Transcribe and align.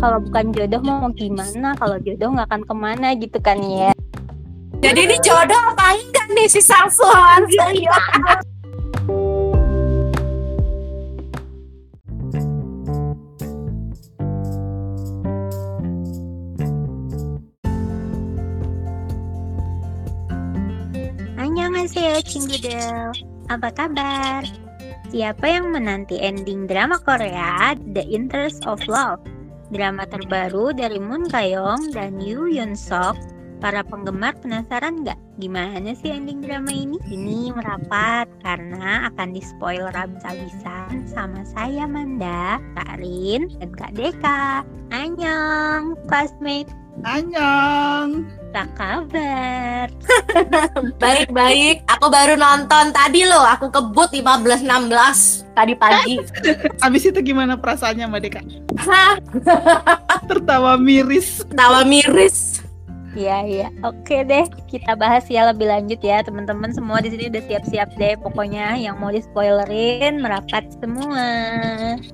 kalau 0.00 0.18
bukan 0.24 0.48
jodoh 0.56 0.80
mau 0.80 1.12
gimana 1.12 1.76
kalau 1.76 2.00
jodoh 2.00 2.32
nggak 2.32 2.48
akan 2.48 2.62
ke 2.64 2.74
mana 2.74 3.08
gitu 3.20 3.38
kan 3.38 3.60
ya 3.60 3.92
Jadi 4.80 5.04
ini 5.04 5.16
jodoh 5.20 5.60
apa 5.76 5.92
enggak 5.92 6.26
nih 6.32 6.48
si 6.48 6.64
Samsul? 6.64 7.12
Annyeonghaseyo 21.36 22.24
Cinggudel 22.24 23.12
Apa 23.52 23.68
kabar? 23.68 24.48
Siapa 25.12 25.44
yang 25.44 25.76
menanti 25.76 26.16
ending 26.24 26.64
drama 26.64 26.96
Korea 27.04 27.76
The 27.92 28.08
Interest 28.08 28.64
of 28.64 28.80
Love? 28.88 29.20
Drama 29.70 30.02
terbaru 30.06 30.74
dari 30.74 30.98
Moon 30.98 31.30
Kayong 31.30 31.94
dan 31.94 32.18
Yoo 32.18 32.50
Yun 32.50 32.74
Sok 32.74 33.40
Para 33.60 33.84
penggemar 33.84 34.40
penasaran 34.40 35.04
nggak 35.04 35.20
gimana 35.36 35.92
sih 35.92 36.08
ending 36.08 36.40
drama 36.40 36.72
ini? 36.72 36.96
Ini 37.12 37.52
merapat 37.52 38.24
karena 38.40 39.12
akan 39.12 39.36
di-spoil 39.36 39.84
habis-habisan 39.92 41.04
sama 41.04 41.44
saya 41.44 41.84
Manda, 41.84 42.56
Kak 42.72 43.04
Rin, 43.04 43.52
dan 43.60 43.70
Kak 43.76 43.92
Deka. 43.92 44.64
Annyeong, 44.96 45.92
classmate. 46.08 46.72
Anyong. 47.00 48.28
Apa 48.50 48.66
kabar? 48.74 49.86
Baik-baik, 51.02 51.86
aku 51.86 52.06
baru 52.10 52.34
nonton 52.34 52.90
tadi 52.90 53.22
loh, 53.22 53.46
aku 53.46 53.70
kebut 53.70 54.10
15-16 54.10 55.46
tadi 55.54 55.72
pagi. 55.78 56.18
Abis 56.84 57.06
itu 57.06 57.20
gimana 57.22 57.54
perasaannya 57.54 58.10
Mbak 58.10 58.20
Deka? 58.26 58.40
Hah, 58.82 59.22
Tertawa 60.26 60.74
miris. 60.82 61.46
tawa 61.54 61.86
miris. 61.86 62.49
Iya 63.10 63.42
iya, 63.42 63.68
oke 63.82 64.22
deh 64.22 64.46
kita 64.70 64.94
bahas 64.94 65.26
ya 65.26 65.50
lebih 65.50 65.66
lanjut 65.66 65.98
ya 65.98 66.22
teman-teman 66.22 66.70
semua 66.70 67.02
di 67.02 67.10
sini 67.10 67.26
udah 67.26 67.42
siap-siap 67.42 67.90
deh 67.98 68.14
pokoknya 68.22 68.78
yang 68.78 69.02
mau 69.02 69.10
di 69.10 69.18
spoilerin 69.18 70.22
merapat 70.22 70.70
semua. 70.78 71.26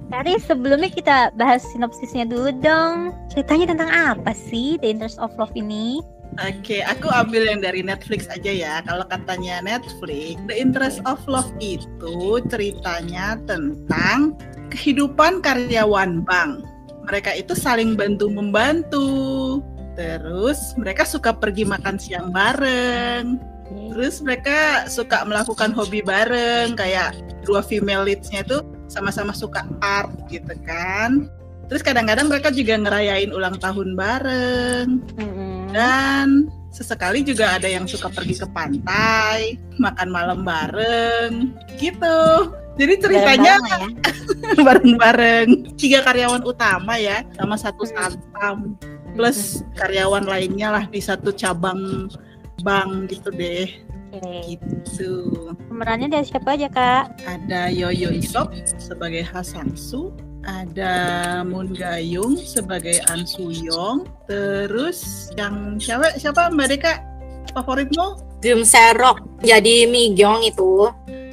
Tadi 0.08 0.40
sebelumnya 0.40 0.88
kita 0.88 1.36
bahas 1.36 1.60
sinopsisnya 1.68 2.24
dulu 2.24 2.48
dong. 2.64 3.12
Ceritanya 3.28 3.76
tentang 3.76 3.90
apa 3.92 4.32
sih 4.32 4.80
The 4.80 4.88
Interest 4.88 5.20
of 5.20 5.36
Love 5.36 5.52
ini? 5.52 6.00
Oke, 6.36 6.80
aku 6.84 7.08
ambil 7.12 7.48
yang 7.48 7.60
dari 7.60 7.84
Netflix 7.84 8.28
aja 8.32 8.52
ya. 8.52 8.74
Kalau 8.84 9.04
katanya 9.08 9.60
Netflix, 9.64 10.40
The 10.48 10.56
Interest 10.56 11.00
of 11.04 11.20
Love 11.28 11.48
itu 11.60 12.40
ceritanya 12.48 13.40
tentang 13.44 14.36
kehidupan 14.72 15.40
karyawan 15.44 16.24
bank. 16.24 16.64
Mereka 17.08 17.40
itu 17.40 17.56
saling 17.56 17.96
bantu-membantu. 17.96 19.60
Terus 19.96 20.76
mereka 20.76 21.08
suka 21.08 21.32
pergi 21.32 21.64
makan 21.64 21.96
siang 21.96 22.28
bareng. 22.30 23.40
Terus 23.66 24.22
mereka 24.22 24.86
suka 24.86 25.24
melakukan 25.24 25.72
hobi 25.72 26.04
bareng 26.04 26.76
kayak 26.76 27.16
dua 27.42 27.64
female 27.64 28.06
leads-nya 28.06 28.44
itu 28.44 28.62
sama-sama 28.86 29.32
suka 29.32 29.64
art 29.82 30.12
gitu 30.28 30.52
kan. 30.62 31.26
Terus 31.66 31.82
kadang-kadang 31.82 32.30
mereka 32.30 32.54
juga 32.54 32.78
ngerayain 32.78 33.34
ulang 33.34 33.58
tahun 33.58 33.98
bareng 33.98 34.86
dan 35.74 36.46
sesekali 36.70 37.26
juga 37.26 37.58
ada 37.58 37.66
yang 37.66 37.90
suka 37.90 38.06
pergi 38.06 38.38
ke 38.38 38.46
pantai, 38.54 39.58
makan 39.80 40.08
malam 40.12 40.46
bareng 40.46 41.50
gitu. 41.80 42.52
Jadi 42.76 42.94
ceritanya 43.00 43.56
Bareng-bareng 44.60 45.48
ya. 45.48 45.72
tiga 45.80 45.98
karyawan 46.04 46.44
utama 46.44 47.00
ya 47.00 47.24
sama 47.34 47.56
satu 47.56 47.88
satpam 47.88 48.76
plus 49.16 49.60
karyawan 49.80 50.28
lainnya 50.28 50.68
lah 50.70 50.84
di 50.86 51.00
satu 51.00 51.32
cabang 51.32 52.06
bank 52.62 53.10
gitu 53.10 53.32
deh 53.32 53.68
Oke. 54.16 54.56
gitu 54.56 55.12
Pemerannya 55.68 56.08
dari 56.08 56.24
siapa 56.24 56.56
aja 56.56 56.68
kak? 56.72 57.04
ada 57.26 57.68
Yoyo 57.68 58.12
Isop 58.14 58.54
sebagai 58.80 59.26
Hasangsu 59.26 60.14
ada 60.46 61.42
Moon 61.42 61.74
Gayung 61.74 62.38
sebagai 62.38 63.02
An 63.10 63.26
Suyong 63.26 64.06
terus 64.30 65.28
yang 65.34 65.76
cewek 65.76 66.16
siapa 66.22 66.48
Mbak 66.54 66.68
Deka 66.70 66.92
favoritmu 67.50 68.06
Jum 68.40 68.62
Serok 68.62 69.20
jadi 69.42 69.90
Migyong 69.90 70.46
itu. 70.46 70.86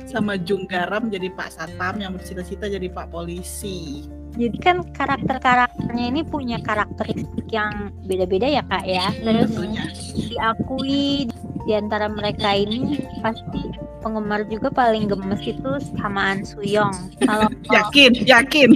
sama 0.09 0.37
Jung 0.37 0.69
Garam 0.69 1.09
jadi 1.09 1.25
Pak 1.33 1.57
Satpam 1.57 1.97
yang 1.97 2.13
bercita-cita 2.13 2.69
jadi 2.69 2.85
Pak 2.93 3.09
Polisi 3.09 4.05
Jadi 4.33 4.57
kan 4.57 4.81
karakter-karakternya 4.81 6.05
ini 6.09 6.21
punya 6.25 6.57
karakteristik 6.65 7.45
yang 7.53 7.93
beda-beda 8.09 8.49
ya 8.49 8.63
kak 8.65 8.85
ya. 8.85 9.13
Terus 9.13 9.49
tentunya 9.53 9.83
diakui 10.17 11.29
di 11.63 11.71
antara 11.71 12.09
mereka 12.09 12.51
ini 12.57 12.99
pasti 13.21 13.61
penggemar 14.03 14.43
juga 14.51 14.67
paling 14.67 15.07
gemes 15.07 15.39
itu 15.47 15.71
sama 15.95 16.35
An 16.35 16.43
Suyong. 16.43 17.13
Kalau 17.23 17.47
yakin 17.75 18.11
yakin 18.27 18.69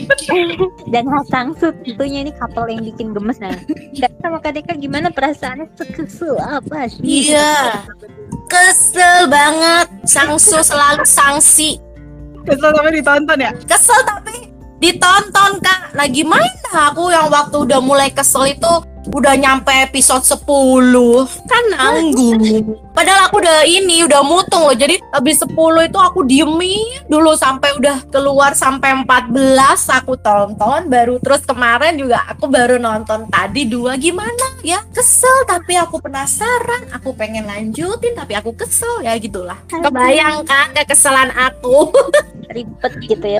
dan 0.93 1.05
Hasangsu 1.11 1.75
tentunya 1.83 2.29
ini 2.29 2.31
couple 2.37 2.71
yang 2.71 2.85
bikin 2.87 3.11
gemes 3.11 3.41
nah. 3.43 3.51
Kak 3.99 4.13
sama 4.23 4.39
Kak 4.39 4.55
Deka 4.55 4.73
gimana 4.79 5.11
perasaannya 5.11 5.67
sekesel 5.75 6.39
apa 6.39 6.87
sih? 6.87 7.33
Iya. 7.33 7.83
Kesel 8.47 9.27
banget. 9.27 9.91
Sangsu 10.07 10.63
selalu 10.63 11.03
sangsi. 11.03 11.81
kesel 12.47 12.71
sampai 12.71 12.95
ditonton 12.95 13.43
ya 13.43 13.51
Kesel 13.67 13.99
tapi 14.07 14.56
ditonton 14.77 15.61
kak. 15.61 15.93
Lagi 15.97 16.21
main 16.21 16.53
dah 16.69 16.93
aku 16.93 17.09
yang 17.09 17.27
waktu 17.33 17.57
udah 17.65 17.79
mulai 17.81 18.09
kesel 18.13 18.49
itu. 18.49 18.73
Udah 19.07 19.39
nyampe 19.39 19.71
episode 19.71 20.19
10 20.19 20.43
kan 21.47 21.63
nanggung. 21.71 22.43
Padahal 22.91 23.31
aku 23.31 23.39
udah 23.39 23.63
ini 23.63 24.03
udah 24.03 24.19
mutung 24.19 24.67
loh. 24.67 24.75
Jadi 24.75 24.99
habis 25.15 25.39
10 25.39 25.55
itu 25.87 25.95
aku 25.95 26.27
diemin 26.27 27.07
dulu 27.07 27.31
sampai 27.39 27.71
udah 27.79 28.03
keluar 28.11 28.51
sampai 28.51 29.07
14 29.07 29.31
aku 30.03 30.19
tonton. 30.19 30.91
Baru 30.91 31.23
terus 31.23 31.39
kemarin 31.47 31.95
juga 31.95 32.19
aku 32.27 32.51
baru 32.51 32.75
nonton 32.83 33.31
tadi 33.31 33.63
dua. 33.63 33.95
Gimana 33.95 34.59
ya? 34.59 34.83
Kesel 34.91 35.47
tapi 35.47 35.79
aku 35.79 36.03
penasaran. 36.03 36.91
Aku 36.99 37.15
pengen 37.15 37.47
lanjutin 37.47 38.11
tapi 38.11 38.35
aku 38.35 38.59
kesel 38.59 39.07
ya 39.07 39.15
gitulah. 39.15 39.55
Kebayang 39.71 40.43
kan 40.43 40.75
kekesalan 40.75 41.31
aku? 41.31 41.95
Ribet 42.51 42.93
gitu 43.07 43.27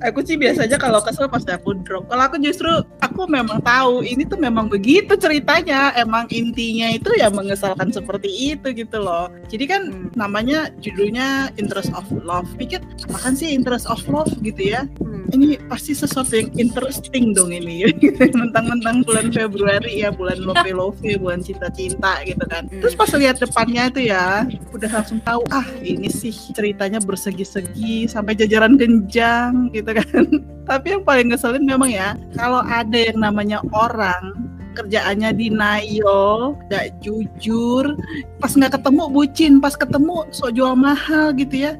Aku 0.00 0.24
sih 0.24 0.36
biasanya 0.36 0.76
kalau 0.76 1.00
kesel 1.00 1.28
pasti 1.28 1.52
aku 1.52 1.76
drop 1.84 2.08
kalau 2.08 2.24
aku 2.24 2.36
justru 2.40 2.68
aku 3.00 3.28
memang 3.28 3.60
tahu 3.60 4.00
ini 4.00 4.24
tuh 4.24 4.40
memang 4.40 4.66
begitu 4.66 5.14
ceritanya. 5.14 5.92
Emang 5.92 6.24
intinya 6.30 6.88
itu 6.88 7.12
ya 7.16 7.28
mengesalkan 7.28 7.92
seperti 7.92 8.56
itu 8.56 8.72
gitu 8.72 8.98
loh. 8.98 9.28
Jadi 9.48 9.64
kan 9.66 9.82
Hmm. 9.90 10.12
namanya 10.14 10.68
judulnya 10.78 11.50
interest 11.56 11.90
of 11.96 12.04
love. 12.22 12.46
Pikir 12.56 12.80
apaan 13.08 13.34
sih 13.34 13.50
interest 13.50 13.88
of 13.88 14.00
love 14.06 14.30
gitu 14.40 14.72
ya? 14.72 14.84
Hmm. 15.00 15.18
ini 15.30 15.54
pasti 15.70 15.94
sesuatu 15.94 16.34
yang 16.34 16.50
interesting 16.58 17.30
dong 17.30 17.54
ini. 17.54 17.86
Mentang-mentang 18.40 19.06
bulan 19.06 19.30
Februari 19.30 20.02
ya 20.02 20.10
bulan 20.10 20.42
love 20.42 20.66
love 20.74 20.98
bulan 20.98 21.38
cinta-cinta 21.38 22.18
gitu 22.26 22.42
kan. 22.50 22.66
Terus 22.66 22.98
pas 22.98 23.10
lihat 23.14 23.38
depannya 23.38 23.94
itu 23.94 24.10
ya 24.10 24.42
udah 24.74 24.90
langsung 24.90 25.22
tahu 25.22 25.46
ah 25.54 25.62
ini 25.86 26.10
sih 26.10 26.34
ceritanya 26.34 26.98
bersegi-segi 26.98 28.10
sampai 28.10 28.34
jajaran 28.34 28.74
genjang 28.74 29.70
gitu 29.70 29.89
kan 29.98 30.24
tapi 30.70 30.86
yang 30.94 31.02
paling 31.02 31.26
ngeselin 31.32 31.64
memang 31.66 31.90
ya 31.90 32.14
kalau 32.38 32.62
ada 32.62 32.94
yang 32.94 33.18
namanya 33.18 33.58
orang 33.74 34.50
kerjaannya 34.70 35.34
denial, 35.34 36.54
gak 36.70 36.94
jujur, 37.02 37.98
pas 38.38 38.54
nggak 38.54 38.78
ketemu 38.78 39.04
bucin, 39.10 39.52
pas 39.58 39.74
ketemu 39.74 40.24
sok 40.30 40.54
jual 40.54 40.78
mahal 40.78 41.34
gitu 41.34 41.68
ya. 41.68 41.72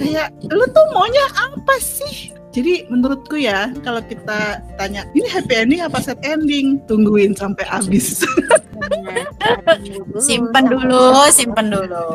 Kayak 0.00 0.32
lu 0.48 0.64
tuh 0.72 0.86
maunya 0.96 1.24
apa 1.36 1.76
sih? 1.78 2.32
Jadi 2.58 2.90
menurutku 2.90 3.38
ya 3.38 3.70
kalau 3.86 4.02
kita 4.02 4.58
tanya 4.74 5.06
ini 5.14 5.30
happy 5.30 5.54
ending 5.54 5.80
apa 5.86 6.02
sad 6.02 6.18
ending, 6.26 6.82
tungguin 6.90 7.38
sampai 7.38 7.62
habis. 7.70 8.26
Benar. 8.78 9.26
simpen 10.22 10.70
dulu 10.70 11.26
simpen 11.34 11.66
dulu 11.70 12.06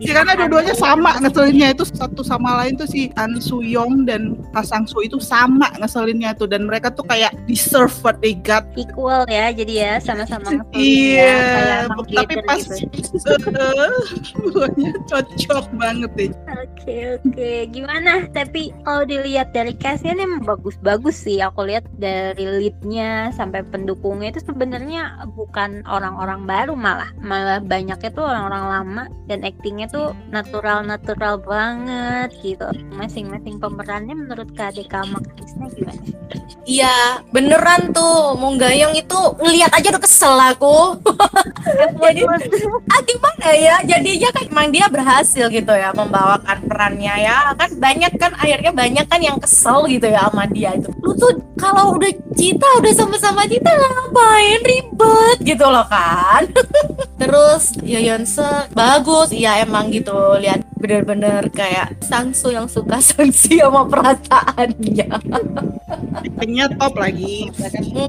Ya, 0.00 0.16
karena 0.16 0.32
dua-duanya 0.36 0.72
sama 0.76 1.16
ngeselinnya 1.20 1.76
itu 1.76 1.84
satu 1.88 2.20
sama 2.24 2.64
lain 2.64 2.76
tuh 2.76 2.88
si 2.88 3.12
An 3.20 3.36
Suyong 3.36 4.04
dan 4.08 4.36
Pasang 4.52 4.88
Su 4.88 5.00
itu 5.04 5.20
sama 5.20 5.72
ngeselinnya 5.76 6.32
tuh 6.36 6.48
dan 6.48 6.64
mereka 6.68 6.88
tuh 6.92 7.04
kayak 7.04 7.32
deserve 7.44 7.92
what 8.04 8.16
they 8.24 8.32
got. 8.36 8.64
equal 8.76 9.24
ya 9.28 9.52
jadi 9.52 9.72
ya 9.72 9.92
sama-sama 10.00 10.52
ngeselin 10.52 10.72
ya, 10.72 10.80
Iya, 10.80 11.36
emang 11.88 12.06
tapi 12.12 12.34
pas 12.44 12.64
gitu. 12.64 13.32
pokoknya 14.40 14.90
cocok 15.08 15.66
banget 15.76 16.10
deh. 16.16 16.30
Oke 16.56 16.96
oke 17.20 17.50
gimana 17.72 18.24
tapi 18.32 18.72
kalau 18.84 19.04
dilihat 19.04 19.52
dari 19.52 19.72
castnya 19.86 20.18
ini 20.18 20.26
emang 20.26 20.42
bagus-bagus 20.42 21.14
sih 21.14 21.38
aku 21.38 21.62
lihat 21.62 21.86
dari 21.94 22.42
leadnya 22.42 23.30
sampai 23.30 23.62
pendukungnya 23.62 24.34
itu 24.34 24.42
sebenarnya 24.42 25.30
bukan 25.38 25.86
orang-orang 25.86 26.42
baru 26.42 26.74
malah 26.74 27.14
malah 27.22 27.62
banyaknya 27.62 28.10
tuh 28.10 28.26
orang-orang 28.26 28.64
lama 28.66 29.02
dan 29.30 29.46
actingnya 29.46 29.86
tuh 29.86 30.10
natural-natural 30.34 31.38
banget 31.38 32.34
gitu 32.42 32.66
masing-masing 32.98 33.62
pemerannya 33.62 34.18
menurut 34.18 34.50
Kak 34.58 34.74
Deka 34.74 35.06
gimana? 35.70 36.02
Iya, 36.66 37.22
beneran 37.30 37.94
tuh. 37.94 38.34
Munggayong 38.38 38.94
itu 38.98 39.18
ngelihat 39.38 39.70
aja 39.70 39.94
udah 39.94 40.02
kesel 40.02 40.34
aku. 40.34 40.98
Jadi, 42.02 42.22
ah 42.90 43.00
gimana 43.06 43.46
ya? 43.54 43.76
Jadinya 43.86 44.28
kan 44.34 44.44
emang 44.50 44.68
dia 44.74 44.86
berhasil 44.90 45.46
gitu 45.50 45.72
ya 45.74 45.94
membawakan 45.94 46.58
perannya 46.66 47.14
ya. 47.22 47.54
Kan 47.54 47.70
banyak 47.78 48.12
kan 48.18 48.34
akhirnya 48.38 48.72
banyak 48.74 49.06
kan 49.06 49.20
yang 49.22 49.38
kesel 49.38 49.65
gitu 49.90 50.06
ya 50.06 50.28
sama 50.28 50.44
dia 50.50 50.70
itu. 50.76 50.90
Lu 51.02 51.12
tuh 51.16 51.32
kalau 51.56 51.96
udah 51.96 52.12
cita 52.36 52.68
udah 52.78 52.92
sama-sama 52.92 53.48
cita 53.48 53.70
ngapain 53.72 54.60
ribet 54.62 55.38
gitu 55.42 55.66
loh 55.66 55.86
kan. 55.88 56.44
Terus 57.20 57.72
Yoyonse 57.80 58.70
bagus, 58.76 59.32
iya 59.32 59.64
emang 59.64 59.88
gitu. 59.88 60.14
Lihat 60.36 60.62
bener-bener 60.76 61.48
kayak 61.50 61.96
Sangsu 62.04 62.52
yang 62.52 62.68
suka 62.68 63.00
Sangsi 63.08 63.58
sama 63.58 63.88
perasaannya. 63.88 65.08
Actingnya 66.16 66.66
top 66.76 66.94
lagi. 67.00 67.48
ya 67.56 68.08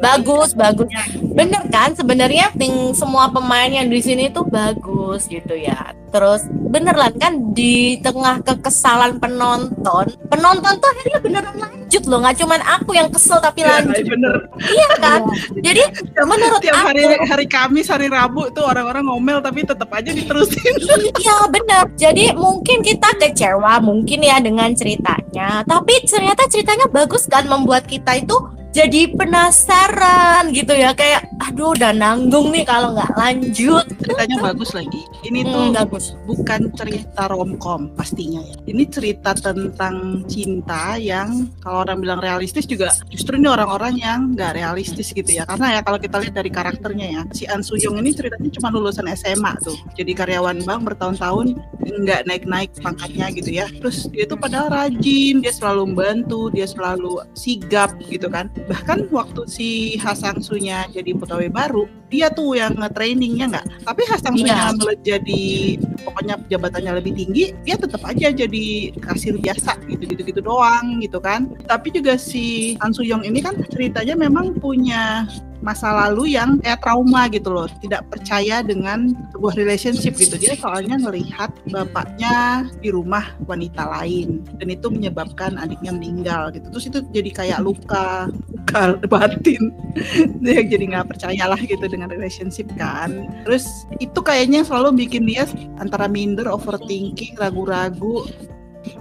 bagus, 0.00 0.56
bagus. 0.56 0.88
Bener 1.36 1.62
kan? 1.68 1.92
Sebenarnya 1.92 2.50
ting 2.56 2.96
semua 2.96 3.28
pemain 3.28 3.68
yang 3.68 3.86
di 3.92 4.00
sini 4.00 4.32
tuh 4.32 4.48
bagus 4.48 4.95
gitu 5.26 5.54
ya. 5.54 5.94
Terus 6.10 6.42
beneran 6.50 7.12
kan 7.20 7.52
di 7.52 8.00
tengah 8.00 8.40
kekesalan 8.40 9.20
penonton, 9.20 10.10
penonton 10.26 10.72
tuh 10.80 10.88
akhirnya 10.88 11.18
beneran 11.20 11.56
lanjut 11.60 12.02
loh. 12.08 12.18
Nggak 12.24 12.36
cuman 12.40 12.60
aku 12.64 12.90
yang 12.96 13.08
kesel 13.12 13.38
tapi 13.38 13.62
Iya, 13.62 13.84
lanjut. 13.84 14.04
bener. 14.08 14.34
Iya 14.58 14.88
kan? 14.98 15.20
Jadi 15.60 15.82
menurut 16.18 16.60
Tiap 16.62 16.76
hari 16.82 17.02
aku 17.04 17.24
hari 17.26 17.46
Kamis, 17.46 17.86
hari 17.86 18.08
Rabu 18.08 18.48
tuh 18.50 18.64
orang-orang 18.64 19.04
ngomel 19.06 19.38
tapi 19.40 19.62
tetap 19.62 19.90
aja 19.92 20.10
diterusin. 20.10 20.74
Iya 21.22 21.36
benar. 21.50 21.84
Jadi 21.94 22.32
mungkin 22.34 22.80
kita 22.80 23.12
kecewa 23.18 23.82
mungkin 23.82 24.22
ya 24.22 24.38
dengan 24.40 24.72
ceritanya, 24.72 25.62
tapi 25.66 26.02
ternyata 26.06 26.46
ceritanya 26.48 26.86
bagus 26.88 27.26
kan 27.26 27.44
membuat 27.44 27.84
kita 27.84 28.16
itu 28.16 28.36
jadi 28.76 29.08
penasaran 29.16 30.52
gitu 30.52 30.76
ya 30.76 30.92
kayak 30.92 31.24
aduh 31.40 31.72
udah 31.72 31.96
nanggung 31.96 32.52
nih 32.52 32.68
kalau 32.68 32.92
nggak 32.92 33.08
lanjut. 33.16 33.88
Ceritanya 34.04 34.36
bagus 34.52 34.76
lagi. 34.76 35.00
Ini 35.24 35.40
tuh 35.48 35.54
Hmm, 35.56 35.72
bagus. 35.72 36.12
bukan 36.28 36.68
cerita 36.76 37.24
romcom 37.32 37.88
pastinya 37.96 38.44
ya. 38.44 38.56
Ini 38.68 38.84
cerita 38.92 39.32
tentang 39.32 40.26
cinta 40.28 41.00
yang 41.00 41.48
kalau 41.64 41.88
orang 41.88 42.04
bilang 42.04 42.20
realistis 42.20 42.68
juga 42.68 42.92
justru 43.08 43.40
ini 43.40 43.48
orang-orang 43.48 43.96
yang 43.96 44.36
nggak 44.36 44.52
realistis 44.60 45.08
gitu 45.10 45.30
ya. 45.32 45.48
Karena 45.48 45.78
ya 45.78 45.80
kalau 45.80 45.96
kita 45.96 46.20
lihat 46.20 46.34
dari 46.36 46.50
karakternya 46.52 47.06
ya, 47.08 47.22
si 47.32 47.48
An 47.48 47.64
Suyong 47.64 47.96
ini 48.04 48.12
ceritanya 48.12 48.52
cuma 48.52 48.68
lulusan 48.68 49.08
SMA 49.16 49.56
tuh. 49.64 49.78
Jadi 49.96 50.12
karyawan 50.12 50.60
bank 50.68 50.84
bertahun-tahun 50.92 51.56
nggak 51.86 52.28
naik-naik 52.28 52.70
pangkatnya 52.84 53.32
gitu 53.32 53.50
ya. 53.56 53.66
Terus 53.80 54.10
dia 54.12 54.28
tuh 54.28 54.36
padahal 54.36 54.68
rajin, 54.68 55.40
dia 55.40 55.54
selalu 55.54 55.94
membantu, 55.94 56.52
dia 56.52 56.68
selalu 56.68 57.24
sigap 57.32 57.96
gitu 58.12 58.28
kan. 58.28 58.50
Bahkan 58.66 59.10
waktu 59.14 59.42
si 59.46 59.68
Hasangsunya 60.02 60.90
jadi 60.90 61.14
pegawai 61.14 61.50
baru, 61.50 61.86
dia 62.10 62.30
tuh 62.30 62.58
yang 62.58 62.74
nge-trainingnya 62.74 63.46
nggak. 63.50 63.66
Tapi 63.86 64.02
Hasangsunya 64.10 64.54
Iya. 64.54 64.74
malah 64.74 64.98
jadi 65.02 65.44
pokoknya 66.02 66.34
jabatannya 66.50 66.92
lebih 66.98 67.12
tinggi, 67.14 67.44
dia 67.62 67.78
tetap 67.78 68.02
aja 68.06 68.30
jadi 68.30 68.66
kasir 68.98 69.38
biasa 69.38 69.78
gitu-gitu 69.86 70.22
gitu 70.26 70.40
doang 70.42 70.98
gitu 70.98 71.18
kan. 71.22 71.50
Tapi 71.66 71.94
juga 71.94 72.18
si 72.18 72.74
An 72.82 72.90
Suyong 72.90 73.22
ini 73.22 73.38
kan 73.42 73.54
ceritanya 73.70 74.18
memang 74.18 74.58
punya 74.58 75.26
masa 75.66 75.90
lalu 75.90 76.38
yang 76.38 76.62
kayak 76.62 76.78
trauma 76.78 77.26
gitu 77.26 77.50
loh 77.50 77.66
tidak 77.82 78.06
percaya 78.06 78.62
dengan 78.62 79.10
sebuah 79.34 79.58
relationship 79.58 80.14
gitu. 80.14 80.38
Dia 80.38 80.54
soalnya 80.54 80.94
ngelihat 81.02 81.50
bapaknya 81.74 82.70
di 82.78 82.94
rumah 82.94 83.34
wanita 83.50 83.82
lain 83.98 84.46
dan 84.62 84.70
itu 84.70 84.86
menyebabkan 84.86 85.58
adiknya 85.58 85.90
meninggal 85.90 86.54
gitu. 86.54 86.70
Terus 86.70 86.86
itu 86.86 86.98
jadi 87.10 87.30
kayak 87.34 87.58
luka 87.66 88.30
luka 88.30 88.98
batin. 89.08 89.72
Dia 90.44 90.60
jadi 90.62 90.84
nggak 90.92 91.08
percaya 91.16 91.44
lah 91.48 91.58
gitu 91.58 91.82
dengan 91.88 92.12
relationship 92.12 92.68
kan. 92.76 93.26
Terus 93.46 93.66
itu 93.98 94.18
kayaknya 94.20 94.62
selalu 94.66 95.06
bikin 95.06 95.24
dia 95.26 95.48
antara 95.80 96.06
minder 96.06 96.46
overthinking 96.50 97.38
ragu-ragu 97.40 98.28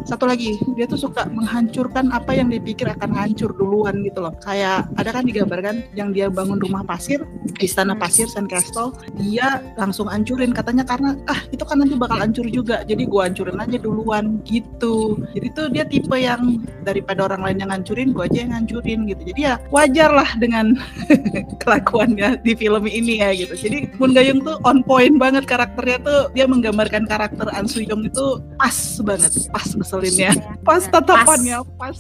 satu 0.06 0.30
lagi 0.30 0.58
dia 0.78 0.86
tuh 0.86 1.00
suka 1.00 1.26
menghancurkan 1.30 2.14
apa 2.14 2.38
yang 2.38 2.50
dipikir 2.50 2.86
akan 2.90 3.12
hancur 3.14 3.52
duluan 3.54 4.02
gitu 4.06 4.22
loh. 4.22 4.34
Kayak 4.44 4.90
ada 5.00 5.10
kan 5.12 5.24
digambarkan 5.26 5.76
yang 5.98 6.14
dia 6.14 6.30
bangun 6.30 6.62
rumah 6.62 6.86
pasir 6.86 7.22
istana 7.62 7.96
pasir 7.96 8.28
Sand 8.30 8.50
Castle 8.50 8.94
dia 9.18 9.62
langsung 9.80 10.10
hancurin. 10.10 10.52
Katanya 10.54 10.86
karena 10.86 11.18
ah 11.30 11.40
itu 11.50 11.64
kan 11.64 11.82
nanti 11.82 11.96
bakal 11.98 12.22
hancur 12.22 12.46
juga 12.50 12.82
jadi 12.86 13.04
gua 13.06 13.30
hancurin 13.30 13.58
aja 13.60 13.78
duluan 13.82 14.40
gitu. 14.46 15.20
Jadi 15.34 15.48
tuh 15.54 15.68
dia 15.72 15.84
tipe 15.86 16.16
yang 16.16 16.62
daripada 16.86 17.26
orang 17.30 17.42
lain 17.52 17.58
yang 17.66 17.72
hancurin 17.72 18.14
gua 18.14 18.30
aja 18.30 18.46
yang 18.46 18.54
hancurin 18.54 19.10
gitu. 19.10 19.22
Jadi 19.34 19.42
ya 19.42 19.56
wajar 19.70 20.12
lah 20.12 20.30
dengan 20.38 20.78
kelakuannya 21.62 22.42
di 22.42 22.54
film 22.58 22.86
ini 22.86 23.22
ya 23.22 23.34
gitu. 23.34 23.54
Jadi 23.58 23.90
Moon 23.98 24.14
Gayung 24.14 24.42
tuh 24.46 24.58
on 24.64 24.86
point 24.86 25.16
banget 25.18 25.46
karakternya 25.50 26.00
tuh. 26.02 26.22
Dia 26.34 26.46
menggambarkan 26.46 27.08
karakter 27.10 27.48
An 27.52 27.66
Suyong 27.66 28.08
itu 28.08 28.42
pas 28.56 28.78
banget 29.04 29.34
pas 29.52 29.70
ngeselinnya 29.76 30.32
pas 30.64 30.82
tatapannya 30.88 31.58
pas. 31.76 31.98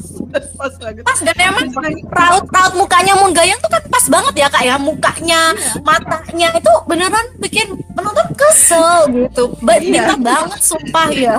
Pas 0.55 0.73
banget. 0.79 1.03
Pas 1.05 1.19
dan 1.21 1.37
emang 1.39 1.67
raut 2.11 2.45
raut 2.47 2.73
mukanya 2.75 3.13
Moon 3.19 3.31
Gayang 3.31 3.59
tuh 3.61 3.71
kan 3.71 3.83
pas 3.87 4.05
banget 4.09 4.33
ya 4.35 4.47
kak 4.49 4.63
ya. 4.63 4.75
Mukanya 4.79 5.41
matanya 5.83 6.47
itu 6.55 6.73
beneran 6.89 7.25
bikin 7.39 7.67
penonton 7.95 8.27
kesel 8.35 9.07
gitu. 9.11 9.55
Bener 9.63 10.11
Iya. 10.11 10.19
banget 10.19 10.59
sumpah 10.61 11.09
ya. 11.11 11.35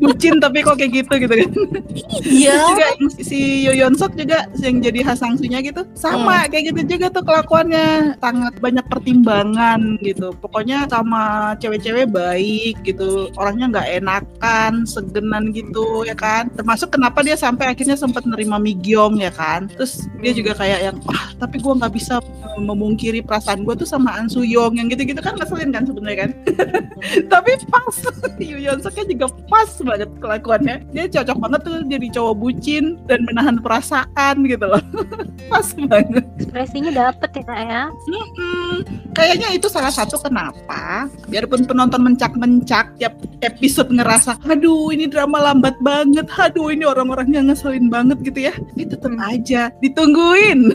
bucin 0.00 0.42
tapi 0.42 0.64
kok 0.64 0.76
kayak 0.76 1.04
gitu 1.04 1.12
gitu 1.20 1.34
kan. 1.34 1.50
Iya. 2.26 2.54
juga 2.70 2.86
si 3.22 3.66
Yo 3.66 3.72
Yeon 3.72 3.94
Sok 3.94 4.18
juga 4.18 4.48
yang 4.58 4.82
jadi 4.82 5.00
Hasangsunya 5.06 5.62
gitu. 5.62 5.86
Sama 5.94 6.48
kayak 6.50 6.74
gitu 6.74 6.96
juga 6.96 7.06
tuh 7.12 7.22
kelakuannya. 7.22 8.18
Sangat 8.18 8.54
banyak 8.58 8.84
pertimbangan 8.90 10.00
gitu. 10.02 10.34
Pokoknya 10.42 10.90
sama 10.90 11.54
cewek-cewek 11.62 12.10
baik 12.10 12.82
gitu. 12.82 13.30
Orangnya 13.38 13.78
nggak 13.78 13.88
enakan 14.02 14.72
segenan 14.84 15.54
gitu 15.54 15.79
ya 16.06 16.16
kan? 16.16 16.48
Termasuk 16.52 16.94
kenapa 16.94 17.20
dia 17.24 17.36
sampai 17.36 17.70
akhirnya 17.70 17.96
sempat 17.96 18.24
nerima 18.26 18.56
Migyong 18.60 19.20
ya 19.20 19.32
kan? 19.32 19.68
Terus 19.72 20.06
dia 20.20 20.32
juga 20.32 20.56
kayak 20.56 20.80
yang 20.90 20.96
wah 21.04 21.32
tapi 21.40 21.60
gua 21.60 21.76
nggak 21.78 21.94
bisa 21.94 22.18
memungkiri 22.60 23.24
perasaan 23.24 23.64
gua 23.64 23.74
tuh 23.76 23.88
sama 23.88 24.16
An 24.16 24.28
Suyong 24.28 24.76
yang 24.76 24.86
gitu-gitu 24.92 25.20
kan 25.22 25.36
ngeselin 25.38 25.70
kan 25.72 25.84
sebenarnya 25.86 26.18
kan? 26.28 26.30
Tapi 27.32 27.56
pas 27.72 27.94
Yoo 28.50 28.60
Yeon 28.60 28.80
Suknya 28.84 29.04
juga 29.08 29.26
pas 29.48 29.70
banget 29.80 30.10
kelakuannya. 30.20 30.76
Dia 30.92 31.04
cocok 31.08 31.38
banget 31.40 31.60
tuh 31.64 31.76
jadi 31.88 32.06
cowok 32.12 32.34
bucin 32.36 32.84
dan 33.08 33.24
menahan 33.24 33.56
perasaan 33.60 34.44
gitu 34.44 34.66
loh. 34.68 34.82
Pas 35.50 35.66
banget. 35.74 36.24
Ekspresinya 36.38 36.92
dapet 36.92 37.30
ya 37.40 37.42
kak 37.42 37.60
ya. 37.66 37.82
Mm-mm. 37.90 38.74
kayaknya 39.10 39.48
itu 39.54 39.66
salah 39.66 39.90
satu 39.90 40.16
kenapa 40.22 41.10
biarpun 41.26 41.66
penonton 41.66 42.02
mencak-mencak 42.02 42.94
tiap 42.96 43.14
episode 43.42 43.90
ngerasa 43.90 44.38
aduh 44.46 44.94
ini 44.94 45.10
drama 45.10 45.50
lambat 45.50 45.69
banget. 45.78 46.26
Aduh 46.34 46.74
ini 46.74 46.82
orang-orangnya 46.82 47.46
ngeselin 47.46 47.86
banget 47.86 48.18
gitu 48.26 48.50
ya. 48.50 48.54
Ini 48.74 48.84
tetap 48.90 49.14
aja 49.22 49.70
ditungguin. 49.78 50.74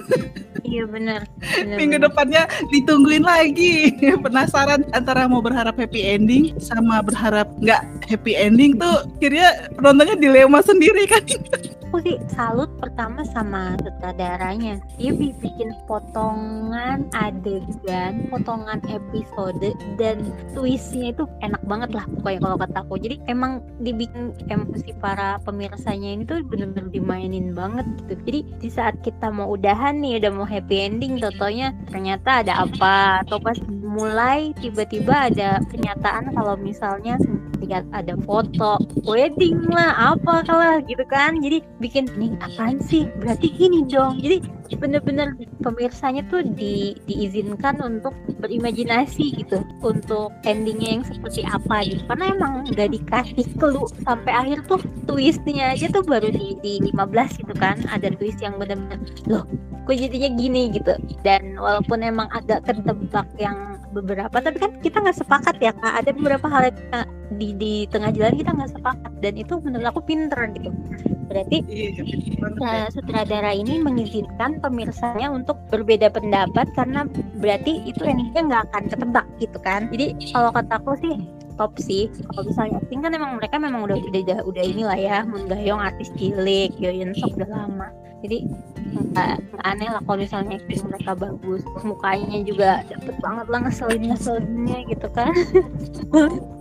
Iya 0.65 0.89
benar. 0.89 1.29
minggu 1.77 2.01
benar. 2.01 2.09
depannya 2.09 2.43
ditungguin 2.73 3.21
lagi. 3.21 3.93
Penasaran 4.25 4.87
antara 4.95 5.29
mau 5.29 5.43
berharap 5.43 5.77
happy 5.77 6.01
ending 6.01 6.55
sama 6.57 7.03
berharap 7.05 7.51
nggak 7.61 7.81
happy 8.09 8.33
ending 8.33 8.77
tuh 8.77 9.05
akhirnya 9.17 9.69
penontonnya 9.77 10.15
dilema 10.17 10.59
sendiri 10.61 11.05
kan 11.09 11.21
Aku 11.95 12.03
sih 12.11 12.19
salut 12.27 12.67
pertama 12.75 13.23
sama 13.23 13.79
sutradaranya. 13.79 14.83
Dia 14.99 15.15
bi- 15.15 15.31
bikin 15.31 15.71
potongan 15.87 17.07
adegan, 17.15 18.27
potongan 18.27 18.83
episode 18.91 19.71
dan 19.95 20.19
twistnya 20.51 21.15
itu 21.15 21.23
enak 21.39 21.63
banget 21.63 21.95
lah 21.95 22.03
pokoknya 22.19 22.39
kalau 22.43 22.57
kata 22.59 22.77
aku. 22.83 22.99
Jadi 22.99 23.15
emang 23.31 23.63
dibikin 23.79 24.35
emosi 24.51 24.91
para 24.99 25.39
pemirsanya 25.47 26.19
ini 26.19 26.27
tuh 26.27 26.43
bener-bener 26.43 26.91
dimainin 26.91 27.55
banget 27.55 27.87
gitu. 28.03 28.19
Jadi 28.27 28.39
di 28.59 28.67
saat 28.67 28.99
kita 28.99 29.31
mau 29.31 29.55
udahan 29.55 29.95
nih, 29.95 30.19
udah 30.19 30.31
mau 30.35 30.43
happy 30.43 30.75
ending, 30.91 31.23
totonya 31.23 31.71
ternyata 31.87 32.43
ada 32.43 32.67
apa? 32.67 33.23
Atau 33.23 33.39
pas 33.39 33.55
mulai 33.71 34.51
tiba-tiba 34.59 35.31
ada 35.31 35.63
pernyataan 35.71 36.35
kalau 36.35 36.59
misalnya 36.59 37.15
lihat 37.65 37.86
ada 37.91 38.13
foto 38.24 38.77
wedding 39.03 39.62
lah 39.69 40.15
apa 40.15 40.45
kalah 40.45 40.79
gitu 40.86 41.03
kan. 41.10 41.41
Jadi 41.41 41.62
bikin 41.81 42.10
ini 42.17 42.38
apaan 42.41 42.79
sih? 42.81 43.10
Berarti 43.22 43.51
gini 43.53 43.84
dong. 43.86 44.22
Jadi 44.22 44.45
bener-bener 44.74 45.38
pemirsanya 45.62 46.25
tuh 46.27 46.41
di, 46.41 46.98
diizinkan 47.05 47.77
untuk 47.81 48.15
berimajinasi 48.41 49.45
gitu. 49.45 49.62
Untuk 49.86 50.34
endingnya 50.48 51.00
yang 51.00 51.03
seperti 51.05 51.45
apa 51.45 51.86
gitu. 51.86 52.01
Karena 52.10 52.25
emang 52.34 52.53
udah 52.72 52.88
dikasih 52.89 53.45
clue 53.62 53.86
sampai 54.01 54.34
akhir 54.34 54.65
tuh 54.65 54.81
twistnya 55.05 55.77
aja 55.77 55.89
tuh 55.93 56.01
baru 56.01 56.34
di, 56.34 56.57
di 56.65 56.74
15 56.89 57.41
gitu 57.45 57.53
kan. 57.57 57.77
Ada 57.93 58.13
twist 58.17 58.41
yang 58.41 58.57
bener-bener 58.57 59.00
loh 59.29 59.45
kok 59.86 59.93
jadinya 59.93 60.29
gini? 60.34 60.62
gitu. 60.74 60.98
Dan 61.22 61.62
walaupun 61.62 62.01
emang 62.01 62.25
agak 62.34 62.65
ketebak 62.65 63.29
yang 63.38 63.77
beberapa 63.93 64.43
tapi 64.43 64.57
kan 64.60 64.75
kita 64.81 64.98
nggak 64.98 65.17
sepakat 65.22 65.55
ya 65.62 65.72
kak. 65.77 65.93
Ada 66.01 66.10
beberapa 66.17 66.50
hal 66.50 66.74
yang 66.74 67.05
di 67.38 67.53
di 67.53 67.74
tengah 67.93 68.10
jalan 68.10 68.34
kita 68.34 68.51
nggak 68.51 68.72
sepakat. 68.74 69.12
Dan 69.22 69.34
itu 69.38 69.53
menurut 69.62 69.88
aku 69.93 70.01
pinter 70.01 70.41
gitu 70.57 70.74
berarti 71.25 71.58
Iya, 71.65 72.01
ya. 72.01 72.03
uh, 72.62 72.88
sutradara 72.94 73.51
ini 73.51 73.82
mengizinkan 73.82 74.62
pemirsanya 74.62 75.29
untuk 75.34 75.58
berbeda 75.74 76.13
pendapat 76.13 76.70
karena 76.77 77.10
berarti 77.41 77.82
itu 77.86 78.01
endingnya 78.05 78.41
nggak 78.46 78.63
akan 78.72 78.84
ketebak 78.91 79.25
gitu 79.41 79.58
kan? 79.62 79.89
Jadi 79.89 80.32
kalau 80.32 80.50
kataku 80.53 80.94
sih 81.01 81.15
top 81.55 81.72
sih. 81.79 82.12
Kalau 82.32 82.44
misalnya 82.46 82.84
acting 82.84 83.01
kan 83.01 83.12
emang 83.15 83.39
mereka 83.39 83.55
memang 83.58 83.88
udah 83.88 83.98
udah 83.98 84.44
udah 84.44 84.63
inilah 84.63 85.00
ya 85.00 85.17
Moon 85.24 85.48
Gayong 85.48 85.79
artis 85.82 86.12
cilik 86.20 86.75
Yoyun 86.77 87.15
Sok 87.15 87.39
udah 87.39 87.50
lama. 87.50 87.88
Jadi 88.24 88.48
aneh 89.65 89.89
lah 89.89 90.01
kalau 90.05 90.21
misalnya 90.21 90.61
acting 90.61 90.85
mereka 90.85 91.11
bagus 91.17 91.61
mukanya 91.81 92.39
juga 92.45 92.69
dapet 92.85 93.15
banget 93.17 93.45
lah 93.49 93.59
ngeselin 93.65 94.03
ngeselinnya 94.13 94.77
gitu 94.91 95.07
kan. 95.11 95.33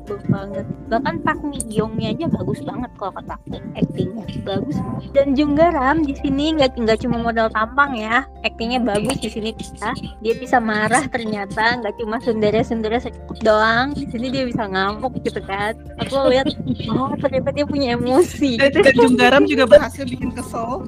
Banget. 0.04 0.68
Bahkan 0.92 1.24
Park 1.24 1.40
Mi 1.48 1.56
Youngnya 1.72 2.12
aja 2.12 2.26
bagus 2.28 2.60
banget 2.60 2.92
kalau 3.00 3.12
kata 3.16 3.40
actingnya 3.72 4.24
bagus. 4.44 4.76
Dan 5.16 5.32
Jung 5.32 5.56
Garam 5.56 6.04
di 6.04 6.12
sini 6.20 6.52
nggak 6.60 6.76
nggak 6.76 7.00
cuma 7.00 7.24
modal 7.24 7.48
tampang 7.48 7.96
ya. 7.96 8.28
Actingnya 8.44 8.84
bagus 8.84 9.16
di 9.24 9.32
sini 9.32 9.56
bisa. 9.56 9.96
Dia 10.20 10.34
bisa 10.36 10.60
marah 10.60 11.08
ternyata 11.08 11.80
nggak 11.80 11.96
cuma 11.96 12.20
sundere 12.20 12.60
sundere 12.60 13.00
secukup 13.00 13.40
doang. 13.40 13.96
Di 13.96 14.04
sini 14.12 14.28
dia 14.28 14.44
bisa 14.44 14.68
ngamuk 14.68 15.24
gitu 15.24 15.40
kan. 15.40 15.72
Aku 16.04 16.28
lihat 16.28 16.52
oh 16.92 17.16
ternyata 17.16 17.48
dia 17.56 17.64
punya 17.64 17.96
emosi. 17.96 18.60
Dan, 18.60 18.76
dan 18.84 18.94
Jung 18.96 19.16
juga 19.48 19.64
berhasil 19.64 20.04
bikin 20.04 20.36
kesel. 20.36 20.84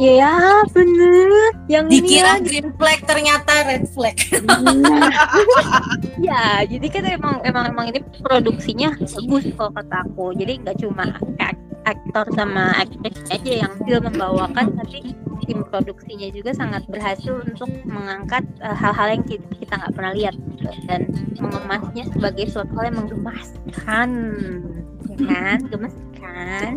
Ya 0.00 0.64
bener 0.72 1.28
yang 1.68 1.86
ini 1.92 2.00
Dikira 2.00 2.40
ya, 2.40 2.42
green 2.42 2.68
flag 2.80 3.00
ternyata 3.04 3.52
red 3.68 3.84
flag. 3.92 4.16
Nah. 4.48 5.12
ya, 6.28 6.64
jadi 6.64 6.86
kan 6.88 7.04
emang 7.04 7.44
emang 7.44 7.64
emang 7.68 7.86
ini 7.92 8.00
produksinya 8.24 8.96
bagus 8.96 9.44
kalau 9.54 9.70
kata 9.76 9.96
aku. 10.08 10.32
Jadi 10.40 10.64
nggak 10.64 10.76
cuma 10.80 11.04
ak- 11.44 11.68
aktor 11.84 12.26
sama 12.32 12.72
aktris 12.80 13.20
aja 13.28 13.68
yang 13.68 13.72
skill 13.76 14.00
membawakan, 14.00 14.72
tapi 14.80 15.12
tim 15.44 15.66
produksinya 15.66 16.28
juga 16.30 16.52
sangat 16.54 16.86
berhasil 16.86 17.42
untuk 17.42 17.68
mengangkat 17.88 18.44
eh, 18.60 18.76
hal-hal 18.76 19.18
yang 19.18 19.22
kita 19.26 19.74
nggak 19.74 19.94
pernah 19.96 20.12
lihat 20.14 20.34
gitu. 20.36 20.70
dan 20.86 21.10
mengemasnya 21.40 22.04
sebagai 22.12 22.46
suatu 22.52 22.72
hal 22.78 22.92
yang 22.92 22.98
menggemaskan, 23.04 24.08
kan? 25.26 25.58
Gemes 25.68 25.96
kan? 26.20 26.72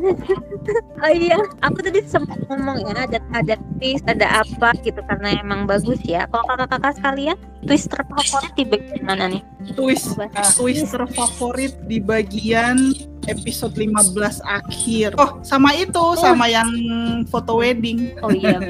oh 1.04 1.12
iya, 1.12 1.38
aku 1.62 1.80
tadi 1.84 2.00
sempat 2.08 2.40
ngomong 2.48 2.84
ya 2.88 2.96
ada 3.08 3.20
ada 3.36 3.56
twist, 3.80 4.04
ada 4.08 4.44
apa 4.44 4.72
gitu 4.82 5.00
karena 5.06 5.40
emang 5.40 5.68
bagus 5.68 6.00
ya. 6.04 6.26
Kalau 6.32 6.44
kakak-kakak 6.48 6.94
sekalian 7.00 7.38
twist 7.68 7.88
terfavorit 7.92 8.54
di 8.56 8.66
bagian 8.68 9.02
mana 9.04 9.26
nih? 9.32 9.42
Twist 9.76 10.16
Coba. 10.16 10.28
twist 10.56 10.92
terfavorit 10.92 11.74
di 11.88 11.98
bagian 12.00 12.96
episode 13.26 13.74
15 13.74 14.14
akhir. 14.42 15.16
Oh, 15.16 15.40
sama 15.42 15.74
itu, 15.74 16.06
sama 16.18 16.48
yang 16.48 16.68
foto 17.28 17.60
wedding. 17.60 18.16
Oh 18.22 18.30
iya. 18.30 18.58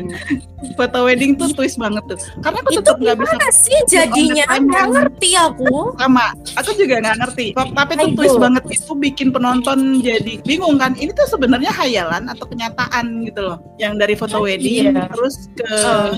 Foto 0.80 1.04
wedding 1.04 1.36
tuh 1.36 1.52
twist 1.52 1.76
banget 1.76 2.00
tuh. 2.08 2.16
Karena 2.40 2.64
aku 2.64 2.72
Itu 2.72 2.80
tetap 2.80 2.96
nggak 2.96 3.18
bisa 3.20 3.36
gimana 3.36 3.50
sih 3.52 3.80
jadinya? 3.86 4.46
Nggak 4.48 4.86
ngerti 4.96 5.30
aku. 5.36 5.92
sama 6.00 6.32
aku 6.56 6.72
juga 6.76 6.96
nggak 7.00 7.18
ngerti 7.20 7.46
tapi 7.54 7.92
itu 7.96 8.04
Aduh. 8.08 8.16
twist 8.16 8.38
banget 8.40 8.64
itu 8.70 8.92
bikin 8.94 9.28
penonton 9.32 10.00
jadi 10.00 10.40
bingung 10.44 10.76
kan 10.76 10.96
ini 10.96 11.12
tuh 11.12 11.28
sebenarnya 11.28 11.72
hayalan 11.72 12.28
atau 12.28 12.48
kenyataan 12.48 13.24
gitu 13.24 13.42
loh 13.44 13.58
yang 13.76 13.96
dari 13.96 14.16
foto 14.16 14.40
wedding 14.40 14.92
Iya. 14.96 15.08
terus 15.12 15.48
ke 15.56 15.68
Oh. 15.84 16.12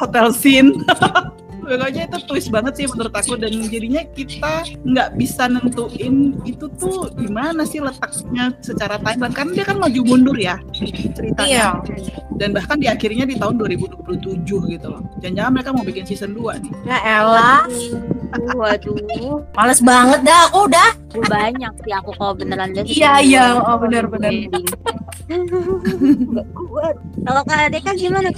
hotel 0.00 0.32
scene 0.32 0.72
pokoknya 1.68 2.08
itu 2.08 2.16
twist 2.24 2.48
banget 2.48 2.72
sih 2.74 2.84
menurut 2.88 3.12
aku 3.12 3.36
dan 3.36 3.52
jadinya 3.62 4.00
kita 4.08 4.64
nggak 4.82 5.08
bisa 5.14 5.46
nentuin 5.46 6.34
itu 6.42 6.64
tuh 6.74 7.06
gimana 7.12 7.62
sih 7.62 7.78
letaknya 7.78 8.50
secara 8.58 8.96
timeline 8.98 9.30
kan 9.30 9.46
dia 9.52 9.62
kan 9.62 9.76
maju 9.76 10.00
mundur 10.02 10.34
ya 10.34 10.56
ceritanya 11.12 11.44
Iya. 11.44 11.66
dan 12.36 12.50
bahkan 12.50 12.76
di 12.76 12.86
akhirnya 12.86 13.22
di 13.22 13.34
tahun 13.34 13.54
2027 13.58 14.42
gitu 14.66 14.86
loh 14.88 15.00
jangan-jangan 15.20 15.50
mereka 15.52 15.68
mau 15.70 15.82
bikin 15.82 16.02
season 16.02 16.32
2 16.32 16.58
nih 16.58 16.70
Ya 16.84 16.96
elah, 17.20 17.62
Waduh, 18.54 18.94
males 19.52 19.80
banget 19.80 20.20
dah 20.20 20.46
aku 20.46 20.68
udah. 20.68 20.88
banyak 21.26 21.72
sih 21.80 21.90
aku 21.90 22.12
kalau 22.12 22.32
beneran 22.32 22.70
lihat. 22.72 22.84
Iya, 22.86 23.12
iya, 23.24 23.44
oh, 23.56 23.76
benar-benar. 23.80 24.28
Nggak 24.28 24.52
kuat. 26.56 26.94
Kalau 27.24 27.42
Kak 27.44 27.72
Deka 27.72 27.90
gimana 27.96 28.28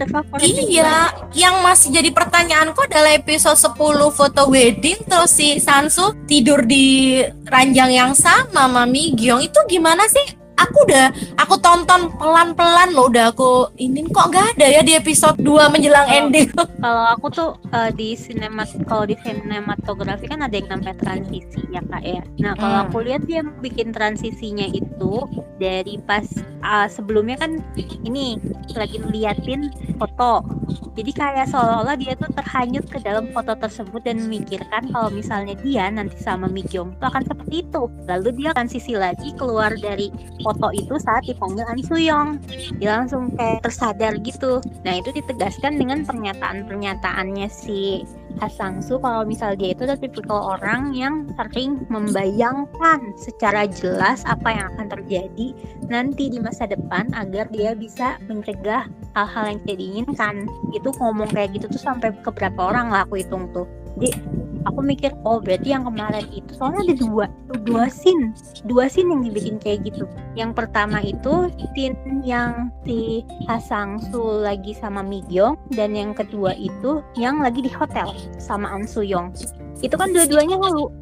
terfavorit? 0.00 0.48
Iya, 0.48 1.12
yang 1.36 1.60
masih 1.60 1.92
jadi 1.92 2.08
pertanyaanku 2.08 2.80
adalah 2.88 3.12
episode 3.12 3.60
10 3.60 3.76
foto 4.08 4.42
wedding 4.48 5.04
terus 5.04 5.36
si 5.36 5.60
Sansu 5.60 6.16
tidur 6.24 6.64
di 6.64 7.20
ranjang 7.44 7.92
yang 7.92 8.12
sama 8.16 8.64
Mami 8.64 9.12
Gyeong 9.12 9.44
itu 9.44 9.60
gimana 9.68 10.08
sih? 10.08 10.39
Aku 10.60 10.84
udah 10.84 11.06
aku 11.36 11.54
tonton 11.56 12.12
pelan-pelan 12.14 12.92
loh 12.92 13.08
udah 13.08 13.32
aku 13.32 13.50
ini 13.76 14.04
kok 14.06 14.28
nggak 14.28 14.56
ada 14.56 14.66
ya 14.68 14.80
di 14.80 14.92
episode 14.92 15.38
2 15.38 15.72
menjelang 15.72 16.04
Oh. 16.04 16.16
ending. 16.18 16.48
Kalau 16.52 17.04
aku 17.08 17.26
tuh 17.30 17.50
eh, 17.70 17.90
di 17.92 18.12
sinemat 18.12 18.68
kalau 18.84 19.04
di 19.04 19.14
sinematografi 19.16 20.26
kan 20.26 20.42
ada 20.42 20.52
yang 20.52 20.68
namanya 20.68 20.98
transisi 20.98 21.62
ya 21.68 21.80
kak 21.82 22.02
ya. 22.02 22.20
Nah 22.38 22.52
kalau 22.54 22.76
Hmm. 22.76 22.84
aku 22.86 22.96
lihat 23.00 23.22
dia 23.24 23.40
bikin 23.42 23.90
transisinya 23.90 24.66
itu 24.66 25.12
dari 25.56 25.96
pas 26.00 26.26
eh, 26.60 26.88
sebelumnya 26.88 27.36
kan 27.36 27.56
ini 28.02 28.36
lagi 28.74 29.00
liatin 29.00 29.70
foto. 29.96 30.42
Jadi 30.90 31.12
kayak 31.12 31.46
seolah-olah 31.48 31.96
dia 31.96 32.12
tuh 32.14 32.28
terhanyut 32.32 32.84
ke 32.84 32.98
dalam 32.98 33.30
foto 33.30 33.54
tersebut 33.54 34.02
dan 34.02 34.20
memikirkan 34.20 34.90
kalau 34.90 35.08
misalnya 35.08 35.54
dia 35.56 35.88
nanti 35.88 36.18
sama 36.18 36.44
Mi 36.46 36.60
Kyung 36.60 36.98
tuh 36.98 37.08
akan 37.08 37.24
seperti 37.24 37.64
itu. 37.64 37.82
Lalu 38.04 38.28
dia 38.36 38.50
transisi 38.50 38.92
lagi 38.92 39.30
keluar 39.34 39.72
dari 39.72 40.10
foto 40.38 40.49
itu 40.74 40.94
saat 41.00 41.26
dipanggil 41.26 41.66
An 41.66 41.80
Suyong. 41.80 42.40
Dia 42.78 43.02
langsung 43.02 43.34
kayak 43.34 43.64
tersadar 43.66 44.16
gitu. 44.22 44.62
Nah 44.86 44.98
itu 44.98 45.10
ditegaskan 45.14 45.78
dengan 45.78 46.02
pernyataan-pernyataannya 46.06 47.48
si 47.50 48.04
Hasangsu 48.38 49.02
kalau 49.02 49.26
misal 49.26 49.58
dia 49.58 49.74
itu 49.74 49.82
adalah 49.82 49.98
tipikal 49.98 50.54
orang 50.56 50.94
yang 50.94 51.26
sering 51.34 51.82
membayangkan 51.90 53.00
secara 53.18 53.66
jelas 53.66 54.22
apa 54.22 54.54
yang 54.54 54.66
akan 54.76 54.86
terjadi 54.86 55.46
nanti 55.90 56.30
di 56.30 56.38
masa 56.38 56.70
depan 56.70 57.10
agar 57.12 57.50
dia 57.50 57.74
bisa 57.74 58.22
mencegah 58.30 58.86
hal-hal 59.18 59.44
yang 59.50 59.58
tidak 59.66 59.78
diinginkan. 59.82 60.34
Itu 60.70 60.94
ngomong 60.94 61.34
kayak 61.34 61.58
gitu 61.58 61.66
tuh 61.66 61.82
sampai 61.82 62.14
ke 62.14 62.30
berapa 62.30 62.60
orang 62.70 62.94
lah 62.94 63.02
aku 63.02 63.18
hitung 63.18 63.50
tuh. 63.50 63.66
Jadi 63.98 64.14
aku 64.70 64.80
mikir 64.80 65.10
oh 65.26 65.42
berarti 65.42 65.74
yang 65.74 65.84
kemarin 65.84 66.24
itu 66.30 66.50
soalnya 66.54 66.86
ada 66.86 66.94
dua 66.96 67.24
dua 67.66 67.84
scene 67.90 68.32
dua 68.64 68.86
scene 68.86 69.10
yang 69.10 69.22
dibikin 69.26 69.56
kayak 69.58 69.84
gitu. 69.90 70.06
Yang 70.38 70.64
pertama 70.64 71.02
itu 71.02 71.50
scene 71.74 71.98
yang 72.22 72.70
si 72.86 73.26
Hasangsu 73.50 74.46
lagi 74.46 74.72
sama 74.78 75.02
Migyong 75.02 75.58
dan 75.74 75.92
yang 75.98 76.14
kedua 76.14 76.54
itu 76.54 77.02
yang 77.18 77.42
lagi 77.42 77.66
di 77.66 77.70
hotel 77.70 78.14
sama 78.38 78.70
An 78.70 78.86
Suyong 78.86 79.34
itu 79.80 79.96
kan 79.96 80.12
dua-duanya 80.12 80.60
halu 80.60 80.92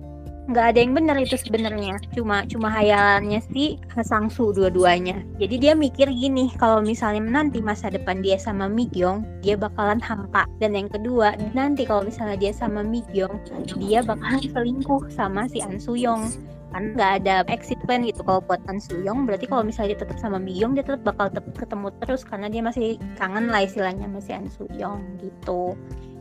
nggak 0.49 0.67
ada 0.75 0.79
yang 0.81 0.97
benar 0.97 1.17
itu 1.21 1.37
sebenarnya. 1.37 2.01
Cuma 2.17 2.43
cuma 2.49 2.73
hayalannya 2.73 3.45
si 3.53 3.77
Hasangsu 3.93 4.57
dua-duanya. 4.57 5.21
Jadi 5.37 5.61
dia 5.61 5.73
mikir 5.77 6.09
gini 6.09 6.49
kalau 6.57 6.81
misalnya 6.81 7.21
nanti 7.21 7.61
masa 7.61 7.93
depan 7.93 8.25
dia 8.25 8.41
sama 8.41 8.65
Migyong 8.67 9.29
dia 9.45 9.61
bakalan 9.61 10.01
hampa. 10.01 10.49
Dan 10.57 10.73
yang 10.73 10.89
kedua 10.89 11.37
nanti 11.53 11.85
kalau 11.85 12.09
misalnya 12.09 12.41
dia 12.41 12.53
sama 12.57 12.81
Migyong 12.81 13.37
dia 13.77 14.01
bakalan 14.01 14.41
selingkuh 14.41 15.13
sama 15.13 15.45
si 15.53 15.61
An 15.61 15.77
Suyong 15.77 16.33
kan 16.69 16.93
nggak 16.93 17.25
ada 17.25 17.49
exit 17.49 17.81
plan 17.85 18.05
gitu. 18.05 18.25
Kalau 18.25 18.41
buat 18.45 18.61
An 18.73 18.81
Suyong 18.81 19.29
berarti 19.29 19.45
kalau 19.49 19.65
misalnya 19.65 19.97
dia 19.97 20.01
tetap 20.09 20.17
sama 20.17 20.41
Migyong 20.41 20.73
dia 20.77 20.85
tetap 20.85 21.05
bakal 21.05 21.29
tetap 21.29 21.53
ketemu 21.61 21.93
terus. 22.01 22.25
Karena 22.25 22.49
dia 22.49 22.65
masih 22.65 22.97
kangen 23.21 23.53
lah 23.53 23.69
istilahnya 23.69 24.09
sama 24.09 24.21
si 24.25 24.33
An 24.33 24.49
Suyong 24.49 25.21
gitu. 25.21 25.77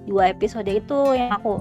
Dua 0.08 0.32
episode 0.32 0.72
itu 0.72 1.00
yang 1.16 1.36
aku 1.36 1.60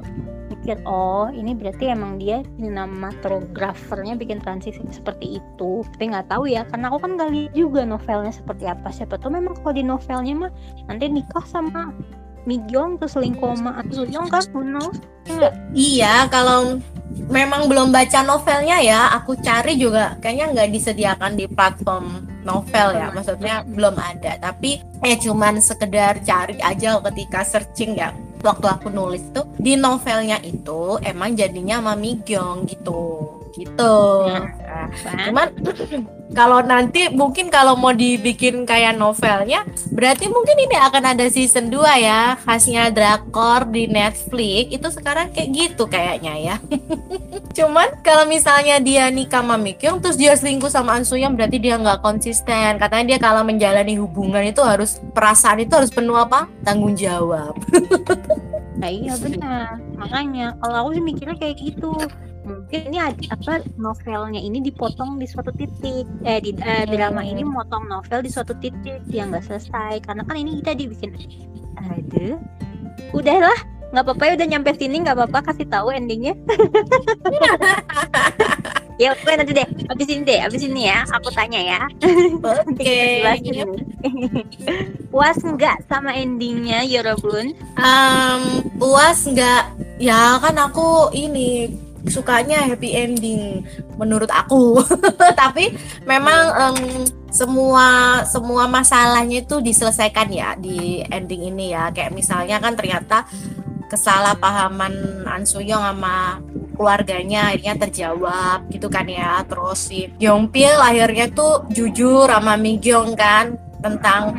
mikir 0.56 0.80
oh 0.88 1.28
ini 1.30 1.52
berarti 1.52 1.92
emang 1.92 2.18
dia 2.18 2.42
sinematografernya 2.56 4.16
bikin 4.16 4.40
transisi 4.40 4.82
seperti 4.90 5.38
itu 5.38 5.84
tapi 5.94 6.04
nggak 6.10 6.32
tahu 6.32 6.48
ya 6.50 6.64
karena 6.66 6.90
aku 6.90 6.98
kan 7.04 7.10
nggak 7.14 7.30
lihat 7.30 7.52
juga 7.54 7.80
novelnya 7.84 8.32
seperti 8.32 8.64
apa 8.66 8.88
siapa 8.90 9.20
tuh 9.20 9.30
memang 9.30 9.54
kalau 9.60 9.74
di 9.76 9.84
novelnya 9.84 10.34
mah 10.46 10.52
nanti 10.90 11.06
nikah 11.06 11.44
sama 11.46 11.92
Migyong 12.46 13.02
terus 13.02 13.18
selingkuh 13.18 13.58
sama 13.58 13.74
An 13.82 13.90
Suyong 13.90 14.30
kan 14.30 14.46
Ya? 15.26 15.50
Iya, 15.74 16.14
kalau 16.30 16.78
memang 17.26 17.66
belum 17.66 17.90
baca 17.90 18.22
novelnya 18.22 18.78
ya, 18.78 19.10
aku 19.18 19.34
cari 19.42 19.74
juga 19.74 20.14
kayaknya 20.22 20.54
nggak 20.54 20.70
disediakan 20.70 21.34
di 21.34 21.50
platform 21.50 22.30
novel 22.46 22.94
ya, 22.94 23.10
maksudnya 23.10 23.66
belum 23.66 23.98
ada. 23.98 24.38
Tapi 24.38 24.78
eh 25.02 25.18
cuman 25.18 25.58
sekedar 25.58 26.22
cari 26.22 26.62
aja 26.62 27.02
ketika 27.10 27.42
searching 27.42 27.98
ya. 27.98 28.14
Waktu 28.46 28.66
aku 28.70 28.88
nulis 28.94 29.26
tuh 29.34 29.50
di 29.58 29.74
novelnya 29.74 30.38
itu 30.46 31.02
emang 31.02 31.34
jadinya 31.34 31.82
sama 31.82 31.98
Migyong 31.98 32.70
gitu, 32.70 33.02
gitu. 33.58 33.94
Nah, 34.30 34.86
cuman 35.26 35.48
kalau 36.34 36.58
nanti 36.64 37.06
mungkin 37.12 37.52
kalau 37.52 37.78
mau 37.78 37.94
dibikin 37.94 38.66
kayak 38.66 38.98
novelnya 38.98 39.62
berarti 39.94 40.26
mungkin 40.26 40.56
ini 40.58 40.76
akan 40.76 41.14
ada 41.14 41.26
season 41.30 41.70
2 41.70 41.78
ya 42.02 42.34
khasnya 42.42 42.90
drakor 42.90 43.68
di 43.70 43.86
Netflix. 43.86 44.74
Itu 44.74 44.88
sekarang 44.90 45.30
kayak 45.30 45.48
gitu 45.54 45.86
kayaknya 45.86 46.34
ya. 46.36 46.56
Cuman 47.56 48.02
kalau 48.02 48.26
misalnya 48.26 48.82
dia 48.82 49.08
nikah 49.08 49.40
sama 49.44 49.56
Mikyung 49.60 50.02
terus 50.02 50.18
dia 50.18 50.34
selingkuh 50.34 50.72
sama 50.72 50.98
An 50.98 51.04
Suyang 51.06 51.38
berarti 51.38 51.62
dia 51.62 51.78
nggak 51.78 52.02
konsisten. 52.02 52.80
Katanya 52.80 53.16
dia 53.16 53.18
kalau 53.22 53.46
menjalani 53.46 53.94
hubungan 54.00 54.42
itu 54.42 54.60
harus 54.64 54.98
perasaan 55.14 55.62
itu 55.62 55.72
harus 55.76 55.92
penuh 55.92 56.16
apa? 56.18 56.50
Tanggung 56.66 56.98
jawab. 56.98 57.54
Nah 58.76 58.92
iya 58.92 59.16
benar. 59.16 59.80
Makanya 59.96 60.52
kalau 60.60 60.76
aku 60.84 61.00
sih 61.00 61.04
mikirnya 61.04 61.36
kayak 61.40 61.56
gitu. 61.56 61.96
Mungkin 62.46 62.80
ini 62.94 62.98
apa 63.02 63.66
novelnya 63.74 64.38
ini 64.38 64.62
dipotong 64.62 65.18
di 65.18 65.26
suatu 65.26 65.50
titik. 65.50 66.06
Eh 66.22 66.38
di 66.38 66.54
eh, 66.62 66.86
drama 66.86 67.26
ini 67.26 67.42
motong 67.42 67.90
novel 67.90 68.22
di 68.22 68.30
suatu 68.30 68.54
titik 68.62 69.02
yang 69.10 69.34
nggak 69.34 69.44
selesai. 69.44 70.00
Karena 70.06 70.22
kan 70.22 70.38
ini 70.38 70.62
kita 70.62 70.78
dibikin. 70.78 71.12
Aduh. 71.76 72.38
Udahlah, 73.10 73.58
nggak 73.90 74.04
apa-apa 74.06 74.22
ya 74.30 74.32
udah 74.38 74.46
nyampe 74.46 74.70
sini 74.78 75.02
nggak 75.02 75.18
apa-apa 75.18 75.52
kasih 75.52 75.66
tahu 75.66 75.90
endingnya. 75.90 76.38
ya 78.96 79.12
oke 79.12 79.28
nanti 79.28 79.52
deh 79.52 79.68
abis 79.92 80.08
ini 80.08 80.22
deh 80.24 80.40
abis 80.40 80.62
ini 80.64 80.88
ya 80.88 81.04
aku 81.12 81.28
tanya 81.36 81.60
ya 81.60 81.80
oke 82.40 82.80
nih. 83.44 83.68
puas 85.12 85.36
nggak 85.36 85.84
sama 85.84 86.16
endingnya 86.16 86.80
Yorobun 86.88 87.52
Em, 87.76 88.42
puas 88.80 89.20
nggak 89.28 89.76
ya 90.00 90.40
kan 90.40 90.56
aku 90.56 91.12
ini 91.12 91.76
sukanya 92.06 92.64
happy 92.66 92.90
ending 92.94 93.66
menurut 93.98 94.30
aku. 94.30 94.80
Tapi 95.40 95.74
memang 96.06 96.42
em, 96.54 96.78
semua 97.30 98.20
semua 98.24 98.64
masalahnya 98.70 99.44
itu 99.44 99.60
diselesaikan 99.60 100.28
ya 100.30 100.54
di 100.56 101.02
ending 101.10 101.52
ini 101.52 101.74
ya. 101.74 101.90
Kayak 101.90 102.14
misalnya 102.14 102.56
kan 102.62 102.74
ternyata 102.78 103.26
kesalahpahaman 103.86 105.26
An 105.26 105.46
Suyong 105.46 105.82
sama 105.82 106.42
keluarganya 106.74 107.54
akhirnya 107.54 107.74
terjawab 107.86 108.66
gitu 108.70 108.90
kan 108.90 109.06
ya. 109.06 109.42
Terus 109.46 109.78
si 109.90 110.10
Yongpil 110.18 110.78
akhirnya 110.78 111.30
tuh 111.30 111.66
jujur 111.70 112.26
sama 112.26 112.58
Migyong 112.58 113.14
kan 113.14 113.54
tentang 113.82 114.34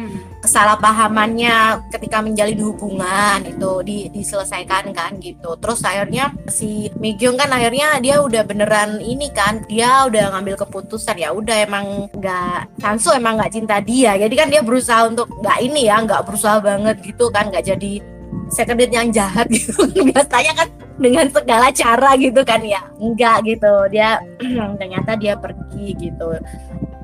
kesalahpahamannya 0.47 1.91
ketika 1.91 2.23
menjalin 2.23 2.63
hubungan 2.63 3.43
itu 3.43 3.71
di, 3.83 3.97
diselesaikan 4.15 4.95
kan 4.95 5.19
gitu. 5.19 5.59
Terus 5.59 5.83
akhirnya 5.83 6.31
si 6.47 6.87
Migyong 6.95 7.35
kan 7.35 7.51
akhirnya 7.51 7.99
dia 7.99 8.23
udah 8.23 8.47
beneran 8.47 9.03
ini 9.03 9.27
kan 9.35 9.67
dia 9.67 10.07
udah 10.07 10.31
ngambil 10.31 10.55
keputusan 10.63 11.19
ya 11.19 11.35
udah 11.35 11.67
emang 11.67 12.07
nggak 12.15 12.79
Sansu 12.79 13.11
emang 13.11 13.35
nggak 13.35 13.51
cinta 13.51 13.83
dia. 13.83 14.15
Jadi 14.15 14.33
kan 14.39 14.47
dia 14.47 14.63
berusaha 14.63 15.11
untuk 15.11 15.27
nggak 15.43 15.59
ini 15.59 15.91
ya 15.91 15.99
nggak 15.99 16.23
berusaha 16.23 16.63
banget 16.63 16.95
gitu 17.03 17.27
kan 17.27 17.51
nggak 17.51 17.67
jadi 17.67 17.99
second 18.47 18.79
yang 18.79 19.11
jahat 19.11 19.51
gitu. 19.51 19.83
Biasanya 20.15 20.63
kan 20.63 20.67
dengan 20.97 21.27
segala 21.27 21.67
cara 21.75 22.15
gitu 22.15 22.41
kan 22.47 22.63
ya. 22.63 22.79
Enggak 23.03 23.43
gitu 23.43 23.73
dia 23.91 24.23
ternyata 24.79 25.19
dia 25.19 25.35
pergi 25.35 25.91
gitu 25.99 26.39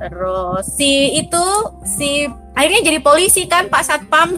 terus 0.03 0.67
si 0.75 1.15
itu 1.15 1.45
si 1.87 2.27
akhirnya 2.51 2.91
jadi 2.91 2.99
polisi 2.99 3.47
kan 3.47 3.71
Pak 3.71 3.83
Satpam. 3.87 4.35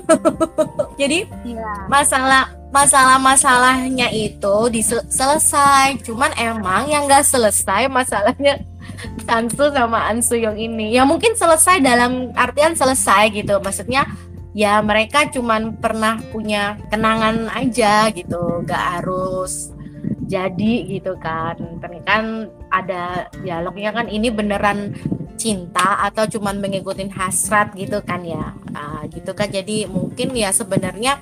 Jadi 1.01 1.27
Iya. 1.43 1.89
masalah 1.91 2.53
masalah 2.71 3.17
masalahnya 3.19 4.07
itu 4.11 4.55
diselesai 4.71 5.99
cuman 6.03 6.31
emang 6.37 6.87
yang 6.87 7.07
nggak 7.09 7.25
selesai 7.25 7.87
masalahnya 7.89 8.61
Sansu 9.27 9.73
sama 9.73 10.07
Ansu 10.07 10.37
yang 10.37 10.55
ini. 10.55 10.93
Ya 10.93 11.03
mungkin 11.03 11.33
selesai 11.35 11.81
dalam 11.81 12.31
artian 12.37 12.77
selesai 12.77 13.33
gitu. 13.33 13.59
Maksudnya 13.59 14.07
ya 14.55 14.79
mereka 14.79 15.27
cuman 15.33 15.75
pernah 15.81 16.21
punya 16.31 16.79
kenangan 16.93 17.49
aja 17.51 18.07
gitu. 18.13 18.63
Nggak 18.63 18.83
harus 19.01 19.75
jadi 20.29 20.73
gitu 20.87 21.17
kan. 21.19 21.59
Tapi 21.81 21.99
kan 22.07 22.47
ada 22.71 23.27
dialognya 23.43 23.91
kan 23.91 24.07
ini 24.07 24.31
beneran 24.31 24.95
cinta 25.35 26.03
atau 26.03 26.25
cuman 26.27 26.59
mengikutin 26.59 27.11
hasrat 27.13 27.75
gitu 27.77 28.01
kan 28.01 28.23
ya. 28.25 28.55
Ah, 28.75 29.03
gitu 29.11 29.31
kan. 29.31 29.51
Jadi 29.51 29.87
mungkin 29.87 30.33
ya 30.33 30.49
sebenarnya 30.51 31.19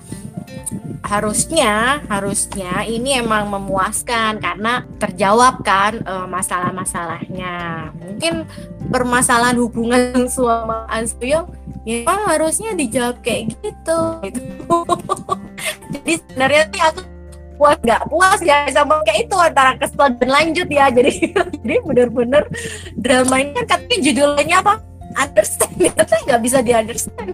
harusnya 1.04 1.99
harusnya 2.08 2.88
ini 2.88 3.19
emang 3.19 3.52
memuaskan 3.52 4.39
karena 4.39 4.88
terjawab 4.97 5.62
kan 5.62 5.99
eh, 5.99 6.28
masalah-masalahnya. 6.30 7.89
Mungkin 7.99 8.47
permasalahan 8.89 9.60
hubungan 9.60 10.26
suami 10.34 10.88
Ansuyo 10.89 11.49
ya 11.84 12.08
harusnya 12.08 12.71
dijawab 12.73 13.19
kayak 13.19 13.52
gitu. 13.60 13.99
Gitu. 14.23 14.78
jadi 15.93 16.12
sebenarnya 16.23 16.62
aku 16.71 17.12
puas 17.55 17.77
nggak 17.81 18.03
puas 18.09 18.39
ya 18.41 18.67
sama 18.73 18.99
kayak 19.05 19.29
itu 19.29 19.35
antara 19.37 19.71
kesel 19.77 20.11
dan 20.17 20.29
lanjut 20.29 20.67
ya. 20.67 20.89
Jadi 20.89 21.11
jadi 21.63 21.75
bener-bener 21.85 22.43
drama 22.97 23.35
ini 23.39 23.51
kan 23.57 23.65
katanya 23.77 23.97
judulnya 24.01 24.57
apa? 24.61 24.73
Understand 25.13 25.73
ternyata 25.77 26.15
nggak 26.25 26.41
bisa 26.41 26.57
di 26.65 26.71
understand. 26.73 27.33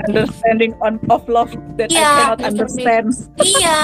Understanding 0.00 0.72
on 0.80 0.96
of 1.12 1.22
love 1.28 1.52
that 1.76 1.92
Iya, 1.92 2.00
I 2.00 2.14
cannot 2.14 2.40
understanding. 2.40 3.10
understand. 3.10 3.44
iya 3.44 3.78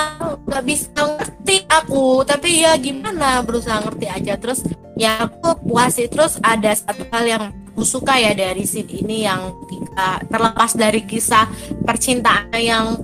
nggak 0.47 0.65
bisa 0.65 1.01
ngerti 1.03 1.57
aku. 1.69 2.05
Tapi 2.25 2.49
ya 2.65 2.73
gimana 2.79 3.43
berusaha 3.45 3.85
ngerti 3.85 4.07
aja. 4.09 4.35
Terus 4.41 4.65
ya 4.97 5.29
aku 5.29 5.61
puas 5.67 5.99
sih. 5.99 6.09
Terus 6.09 6.41
ada 6.41 6.73
satu 6.73 7.05
hal 7.13 7.25
yang 7.27 7.45
aku 7.77 7.85
suka 7.85 8.17
ya 8.17 8.33
dari 8.33 8.65
scene 8.65 8.89
ini 9.05 9.29
yang 9.29 9.53
uh, 9.99 10.19
terlepas 10.33 10.73
dari 10.73 11.05
kisah 11.05 11.45
percintaan 11.85 12.57
yang 12.57 12.97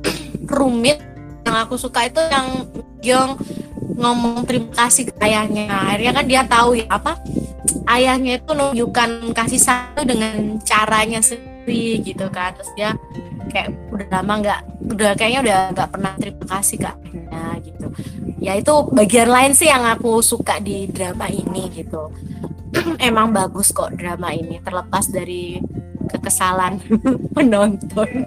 rumit 0.54 1.02
yang 1.50 1.66
aku 1.66 1.74
suka 1.74 2.06
itu 2.06 2.22
yang 2.30 2.70
Gyong 3.02 3.34
ngomong 3.98 4.46
terima 4.46 4.70
kasih 4.86 5.10
ke 5.10 5.12
ayahnya. 5.18 5.66
Akhirnya 5.66 6.12
kan 6.14 6.24
dia 6.30 6.42
tahu 6.46 6.78
ya 6.78 6.86
apa 6.86 7.18
ayahnya 7.90 8.38
itu 8.38 8.46
menunjukkan 8.54 9.34
kasih 9.34 9.58
itu 9.58 10.02
dengan 10.06 10.60
caranya 10.62 11.18
sendiri 11.18 12.06
gitu 12.06 12.30
kan. 12.30 12.54
Terus 12.54 12.70
dia 12.78 12.94
kayak 13.50 13.74
udah 13.90 14.08
lama 14.14 14.34
nggak 14.46 14.60
udah 14.94 15.10
kayaknya 15.18 15.40
udah 15.42 15.58
nggak 15.74 15.88
pernah 15.90 16.12
terima 16.22 16.44
kasih 16.54 16.76
ke 16.78 16.86
ayahnya 16.86 17.44
gitu. 17.66 17.86
Ya 18.38 18.52
itu 18.54 18.74
bagian 18.94 19.28
lain 19.32 19.52
sih 19.56 19.66
yang 19.66 19.82
aku 19.82 20.22
suka 20.22 20.62
di 20.62 20.86
drama 20.86 21.26
ini 21.26 21.66
gitu. 21.74 22.14
Emang 23.02 23.34
bagus 23.34 23.74
kok 23.74 23.90
drama 23.98 24.30
ini 24.30 24.62
terlepas 24.62 25.10
dari 25.10 25.58
kekesalan 26.10 26.82
penonton. 27.36 28.26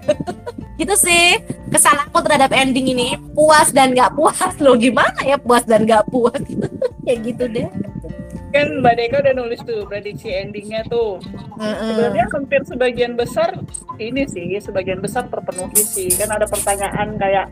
Gitu 0.74 0.94
sih 0.98 1.38
kesan 1.70 2.00
aku 2.08 2.24
terhadap 2.24 2.50
ending 2.50 2.90
ini. 2.90 3.14
Puas 3.36 3.70
dan 3.70 3.94
nggak 3.94 4.16
puas 4.16 4.54
loh. 4.58 4.74
Gimana 4.74 5.20
ya 5.22 5.36
puas 5.38 5.62
dan 5.68 5.86
nggak 5.86 6.08
puas? 6.08 6.40
Ya 7.04 7.20
gitu 7.20 7.44
deh. 7.52 7.68
Kan 8.54 8.80
Mbak 8.80 8.94
Deka 8.96 9.16
udah 9.20 9.34
nulis 9.34 9.60
tuh 9.66 9.84
prediksi 9.84 10.30
endingnya 10.30 10.86
tuh. 10.88 11.20
Sebenarnya 11.60 12.30
hampir 12.30 12.62
sebagian 12.64 13.12
besar 13.12 13.50
ini 13.98 14.24
sih, 14.24 14.56
sebagian 14.62 15.02
besar 15.02 15.26
terpenuhi 15.26 15.82
sih. 15.82 16.08
Kan 16.14 16.30
ada 16.32 16.46
pertanyaan 16.46 17.18
kayak 17.18 17.50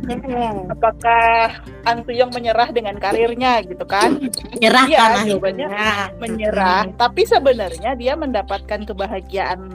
apakah 0.71 1.59
Antuyong 1.85 2.31
menyerah 2.31 2.71
dengan 2.71 2.97
karirnya 3.03 3.61
gitu 3.67 3.83
kan? 3.83 4.25
nyerah 4.57 4.87
kan 4.87 5.27
jawabannya 5.27 5.67
akhirnya 5.67 6.17
Menyerah, 6.23 6.83
tapi 6.95 7.27
sebenarnya 7.27 7.99
dia 7.99 8.15
mendapatkan 8.15 8.87
kebahagiaan 8.87 9.75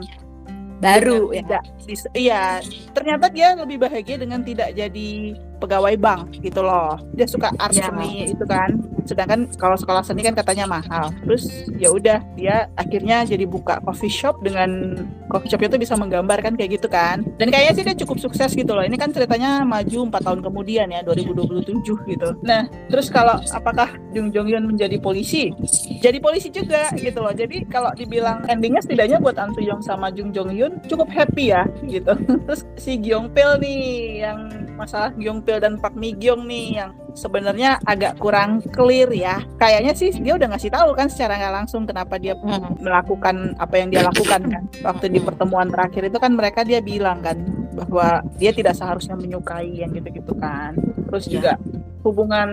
baru 0.78 1.34
ya. 1.34 1.42
tidak 1.42 1.62
iya 2.14 2.42
ternyata 2.94 3.26
dia 3.30 3.54
lebih 3.58 3.82
bahagia 3.82 4.16
dengan 4.18 4.42
tidak 4.46 4.74
jadi 4.74 5.10
pegawai 5.58 5.94
bank 5.98 6.38
gitu 6.40 6.62
loh. 6.62 6.96
Dia 7.12 7.26
suka 7.26 7.50
art 7.58 7.74
Ya. 7.74 7.90
seni 7.90 8.30
itu 8.30 8.44
kan. 8.46 8.78
Sedangkan 9.04 9.48
kalau 9.56 9.74
sekolah 9.74 10.02
seni 10.04 10.22
kan 10.22 10.34
katanya 10.34 10.64
mahal. 10.64 11.10
Terus 11.24 11.48
ya 11.76 11.90
udah 11.90 12.20
dia 12.34 12.68
akhirnya 12.74 13.24
jadi 13.24 13.44
buka 13.44 13.80
coffee 13.82 14.10
shop 14.10 14.40
dengan 14.40 14.94
coffee 15.28 15.48
shop 15.48 15.60
itu 15.62 15.76
bisa 15.76 15.94
menggambarkan 15.94 16.54
kayak 16.54 16.80
gitu 16.80 16.88
kan. 16.88 17.24
Dan 17.36 17.48
kayaknya 17.48 17.72
sih 17.74 17.84
dia 17.84 17.96
cukup 17.98 18.18
sukses 18.18 18.52
gitu 18.52 18.72
loh. 18.72 18.82
Ini 18.82 18.94
kan 18.94 19.10
ceritanya 19.10 19.62
maju 19.64 20.08
empat 20.08 20.22
tahun 20.24 20.40
kemudian 20.42 20.88
ya 20.88 21.00
2027 21.02 21.82
gitu. 22.08 22.28
Nah 22.42 22.64
terus 22.88 23.08
kalau 23.08 23.40
apakah 23.50 23.90
Jung 24.12 24.30
Jong 24.30 24.48
Hyun 24.48 24.64
menjadi 24.68 24.96
polisi? 24.98 25.50
Jadi 25.98 26.18
polisi 26.20 26.48
juga 26.48 26.92
gitu 26.94 27.18
loh. 27.18 27.32
Jadi 27.32 27.64
kalau 27.66 27.90
dibilang 27.96 28.44
endingnya 28.46 28.84
setidaknya 28.84 29.18
buat 29.18 29.40
An 29.40 29.50
Soo 29.52 29.64
Young 29.64 29.80
sama 29.80 30.12
Jung 30.12 30.30
Jong 30.30 30.52
Hyun 30.52 30.72
cukup 30.86 31.08
happy 31.08 31.50
ya 31.50 31.64
gitu. 31.88 32.12
Terus 32.46 32.62
si 32.76 33.00
Gyeong 33.00 33.32
Pil 33.32 33.56
nih 33.58 33.80
yang 34.22 34.67
masalah 34.78 35.10
Gyeong 35.12 35.42
Pil 35.42 35.58
dan 35.58 35.74
Park 35.76 35.92
Mi 35.92 36.14
Gyeong 36.14 36.46
nih 36.46 36.66
yang 36.78 36.90
sebenarnya 37.12 37.82
agak 37.82 38.14
kurang 38.16 38.62
clear 38.64 39.10
ya 39.10 39.42
kayaknya 39.58 39.92
sih 39.92 40.14
dia 40.14 40.32
udah 40.32 40.54
ngasih 40.54 40.70
tahu 40.70 40.94
kan 40.94 41.10
secara 41.10 41.34
nggak 41.36 41.54
langsung 41.56 41.82
kenapa 41.82 42.14
dia 42.16 42.38
Hmm. 42.38 42.78
melakukan 42.78 43.58
apa 43.58 43.74
yang 43.76 43.90
dia 43.90 44.06
lakukan 44.06 44.40
kan 44.46 44.62
waktu 44.80 45.10
di 45.10 45.18
pertemuan 45.18 45.66
terakhir 45.66 46.06
itu 46.06 46.16
kan 46.16 46.32
mereka 46.32 46.62
dia 46.62 46.78
bilang 46.78 47.18
kan 47.18 47.34
bahwa 47.74 48.22
dia 48.38 48.50
tidak 48.50 48.72
seharusnya 48.72 49.14
menyukai 49.14 49.82
yang 49.82 49.90
gitu-gitu 49.90 50.32
kan 50.34 50.78
terus 51.10 51.26
Iya. 51.26 51.32
juga 51.34 51.52
hubungan 51.98 52.48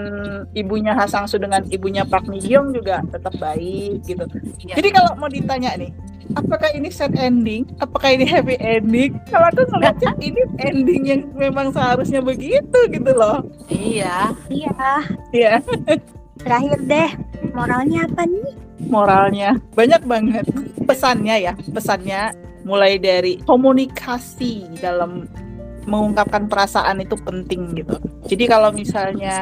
ibunya 0.52 0.92
Hasangsu 0.92 1.38
dengan 1.38 1.62
ibunya 1.70 2.02
Park 2.04 2.26
Mi 2.26 2.42
Gyong 2.42 2.74
juga 2.74 3.06
tetap 3.06 3.38
baik 3.38 4.02
gitu. 4.04 4.26
Iya. 4.60 4.74
Jadi 4.76 4.90
kalau 4.90 5.14
mau 5.16 5.30
ditanya 5.30 5.78
nih, 5.78 5.94
apakah 6.34 6.74
ini 6.74 6.90
sad 6.90 7.14
ending? 7.14 7.70
Apakah 7.78 8.18
ini 8.18 8.26
happy 8.26 8.58
ending? 8.58 9.22
Kalau 9.30 9.46
aku 9.54 9.70
ngeliatnya 9.70 10.12
ini 10.28 10.42
ending 10.58 11.02
yang 11.06 11.22
memang 11.38 11.70
seharusnya 11.70 12.26
begitu 12.26 12.78
gitu 12.90 13.12
loh. 13.14 13.46
Iya. 13.70 14.34
Iya. 14.50 15.06
Iya, 15.30 15.54
Terakhir 16.36 16.80
deh, 16.84 17.10
moralnya 17.54 18.10
apa 18.10 18.26
nih? 18.28 18.66
moralnya 18.86 19.56
banyak 19.74 20.04
banget 20.04 20.46
pesannya 20.84 21.36
ya, 21.52 21.54
pesannya 21.72 22.36
mulai 22.68 22.98
dari 22.98 23.40
komunikasi 23.46 24.68
dalam 24.82 25.30
mengungkapkan 25.86 26.50
perasaan 26.50 27.06
itu 27.06 27.14
penting 27.22 27.78
gitu. 27.78 27.96
Jadi 28.26 28.44
kalau 28.50 28.74
misalnya 28.74 29.38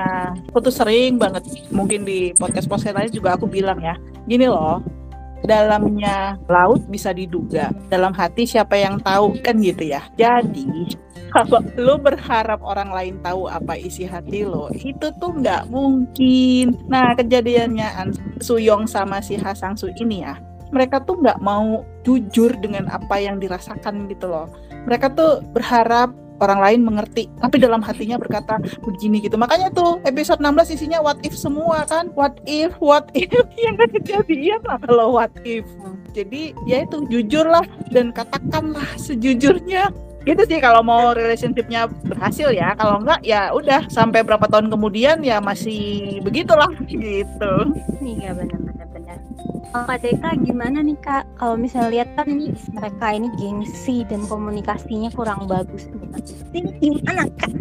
aku 0.52 0.60
tuh 0.70 0.76
sering 0.76 1.16
banget 1.16 1.44
mungkin 1.72 2.04
di 2.04 2.36
podcast 2.36 2.68
podcast 2.68 3.00
lain 3.00 3.12
juga 3.16 3.40
aku 3.40 3.48
bilang 3.48 3.80
ya, 3.80 3.96
gini 4.28 4.46
loh, 4.52 4.84
dalamnya 5.44 6.40
laut 6.48 6.84
bisa 6.88 7.12
diduga, 7.12 7.70
dalam 7.92 8.16
hati 8.16 8.48
siapa 8.48 8.80
yang 8.80 9.00
tahu 9.04 9.36
kan 9.44 9.60
gitu 9.60 9.92
ya. 9.92 10.02
Jadi 10.16 10.96
kalau 11.34 11.66
lu 11.76 11.98
berharap 11.98 12.62
orang 12.62 12.94
lain 12.94 13.16
tahu 13.26 13.50
apa 13.50 13.76
isi 13.76 14.06
hati 14.08 14.46
lo, 14.48 14.72
itu 14.72 15.12
tuh 15.20 15.32
nggak 15.34 15.68
mungkin. 15.68 16.78
Nah 16.88 17.18
kejadiannya 17.18 17.88
An 18.00 18.10
Suyong 18.40 18.88
sama 18.88 19.20
si 19.20 19.36
Hasangsu 19.36 19.92
ini 20.00 20.24
ya, 20.24 20.38
mereka 20.70 21.02
tuh 21.04 21.20
nggak 21.20 21.42
mau 21.42 21.84
jujur 22.06 22.54
dengan 22.62 22.88
apa 22.90 23.20
yang 23.20 23.42
dirasakan 23.42 24.08
gitu 24.08 24.30
loh. 24.30 24.48
Mereka 24.86 25.16
tuh 25.18 25.42
berharap 25.54 26.12
orang 26.44 26.60
lain 26.60 26.80
mengerti, 26.84 27.32
tapi 27.40 27.58
dalam 27.58 27.80
hatinya 27.80 28.20
berkata 28.20 28.60
begini 28.84 29.24
gitu. 29.24 29.40
Makanya 29.40 29.72
tuh 29.72 30.04
episode 30.04 30.44
16 30.44 30.76
isinya 30.76 31.00
what 31.00 31.18
if 31.24 31.34
semua 31.34 31.88
kan, 31.88 32.12
what 32.14 32.38
if, 32.44 32.76
what 32.84 33.08
if 33.16 33.32
yang 33.64 33.80
gak 33.80 33.96
kejadian 33.96 34.60
lah 34.68 34.78
kalau 34.84 35.16
what 35.16 35.32
if. 35.48 35.64
Jadi 36.14 36.54
ya 36.70 36.86
itu 36.86 37.08
jujurlah 37.10 37.66
dan 37.90 38.12
katakanlah 38.12 38.86
sejujurnya. 39.00 39.90
Gitu 40.24 40.42
sih 40.48 40.60
kalau 40.64 40.80
mau 40.80 41.12
relationshipnya 41.12 41.92
berhasil 42.08 42.50
ya. 42.56 42.72
Kalau 42.80 43.04
enggak 43.04 43.20
ya 43.28 43.52
udah 43.52 43.88
sampai 43.92 44.24
berapa 44.24 44.48
tahun 44.48 44.72
kemudian 44.72 45.20
ya 45.20 45.44
masih 45.44 46.20
begitulah 46.24 46.72
gitu. 46.88 47.54
Iya 48.00 48.32
benar-benar 48.32 48.88
benar. 48.92 49.18
Kalau 49.74 49.86
Kak 49.90 50.00
Deka 50.00 50.30
gimana 50.46 50.80
nih 50.80 50.98
Kak? 51.04 51.24
Kalau 51.36 51.56
misalnya 51.60 51.90
lihat 51.92 52.10
kan 52.16 52.28
nih 52.32 52.56
mereka 52.72 53.08
ini 53.12 53.28
gengsi 53.36 54.08
dan 54.08 54.24
komunikasinya 54.30 55.12
kurang 55.12 55.50
bagus. 55.50 55.92
Ini 56.56 56.72
gimana 56.80 57.28
Kak? 57.36 57.52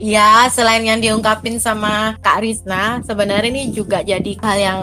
Iya, 0.00 0.48
selain 0.48 0.80
yang 0.80 0.96
diungkapin 0.96 1.60
sama 1.60 2.16
Kak 2.24 2.40
Risna, 2.40 3.04
sebenarnya 3.04 3.52
ini 3.52 3.68
juga 3.68 4.00
jadi 4.00 4.32
hal 4.40 4.56
yang 4.56 4.80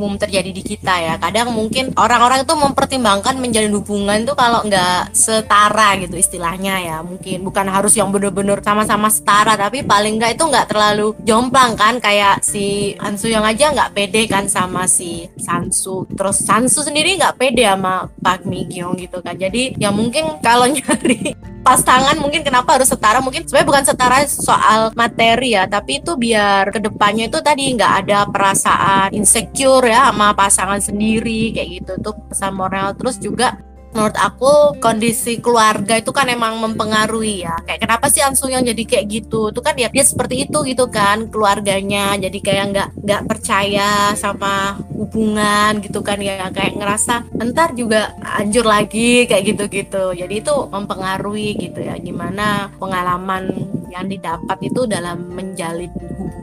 umum 0.00 0.16
terjadi 0.16 0.48
di 0.48 0.64
kita 0.64 0.96
ya. 0.96 1.14
Kadang 1.20 1.52
mungkin 1.52 1.92
orang-orang 2.00 2.48
itu 2.48 2.56
mempertimbangkan 2.56 3.36
menjalin 3.36 3.76
hubungan 3.76 4.24
tuh 4.24 4.32
kalau 4.32 4.64
nggak 4.64 5.12
setara 5.12 6.00
gitu 6.00 6.16
istilahnya 6.16 6.80
ya. 6.80 6.96
Mungkin 7.04 7.44
bukan 7.44 7.68
harus 7.68 7.92
yang 8.00 8.08
bener-bener 8.08 8.64
sama-sama 8.64 9.12
setara, 9.12 9.60
tapi 9.60 9.84
paling 9.84 10.16
nggak 10.16 10.40
itu 10.40 10.44
nggak 10.48 10.72
terlalu 10.72 11.12
jomplang 11.28 11.76
kan. 11.76 12.00
Kayak 12.00 12.40
si 12.40 12.96
Ansu 12.96 13.28
yang 13.28 13.44
aja 13.44 13.68
nggak 13.76 13.92
pede 13.92 14.24
kan 14.24 14.48
sama 14.48 14.88
si 14.88 15.28
Sansu. 15.36 16.08
Terus 16.16 16.40
Sansu 16.40 16.80
sendiri 16.80 17.20
nggak 17.20 17.36
pede 17.36 17.68
sama 17.68 18.08
Park 18.24 18.48
Mi 18.48 18.64
Gyong 18.64 18.96
gitu 18.96 19.20
kan. 19.20 19.36
Jadi 19.36 19.76
ya 19.76 19.92
mungkin 19.92 20.40
kalau 20.40 20.64
nyari 20.72 21.36
pasangan 21.60 22.16
mungkin 22.16 22.40
kenapa 22.40 22.80
harus 22.80 22.88
setara 22.88 23.20
mungkin 23.20 23.44
sebenarnya 23.44 23.68
bukan 23.68 23.84
setara 23.84 24.18
soal 24.26 24.90
materi 24.96 25.54
ya 25.54 25.68
tapi 25.68 26.00
itu 26.00 26.16
biar 26.16 26.72
ke 26.72 26.80
depannya 26.80 27.28
itu 27.28 27.38
tadi 27.44 27.76
nggak 27.76 27.92
ada 28.04 28.24
perasaan 28.26 29.12
insecure 29.12 29.84
ya 29.90 30.14
sama 30.14 30.32
pasangan 30.38 30.78
sendiri 30.78 31.50
kayak 31.50 31.68
gitu. 31.82 31.92
Tuh 31.98 32.14
pesan 32.30 32.54
moral. 32.54 32.94
Terus 32.94 33.18
juga 33.18 33.58
menurut 33.90 34.14
aku 34.14 34.78
kondisi 34.78 35.42
keluarga 35.42 35.98
itu 35.98 36.14
kan 36.14 36.30
emang 36.30 36.62
mempengaruhi 36.62 37.42
ya. 37.42 37.58
Kayak 37.66 37.90
kenapa 37.90 38.06
sih 38.06 38.22
Ansu 38.22 38.46
yang 38.46 38.62
jadi 38.62 38.82
kayak 38.86 39.06
gitu? 39.10 39.50
Itu 39.50 39.60
kan 39.60 39.74
ya 39.74 39.90
dia 39.90 40.06
seperti 40.06 40.46
itu 40.46 40.58
gitu 40.62 40.86
kan 40.88 41.26
keluarganya. 41.26 42.14
Jadi 42.14 42.38
kayak 42.38 42.64
nggak 42.70 42.88
nggak 43.02 43.22
percaya 43.26 44.14
sama 44.14 44.78
hubungan 44.94 45.82
gitu 45.82 46.06
kan 46.06 46.22
ya. 46.22 46.48
Kayak 46.54 46.78
ngerasa 46.78 47.14
ntar 47.50 47.74
juga 47.74 48.14
anjur 48.22 48.62
lagi 48.62 49.26
kayak 49.26 49.54
gitu-gitu. 49.54 50.14
Jadi 50.14 50.34
itu 50.38 50.54
mempengaruhi 50.70 51.58
gitu 51.58 51.82
ya. 51.82 51.98
Gimana 51.98 52.70
pengalaman 52.78 53.50
yang 53.90 54.06
didapat 54.06 54.58
itu 54.62 54.86
dalam 54.86 55.34
menjalin 55.34 55.90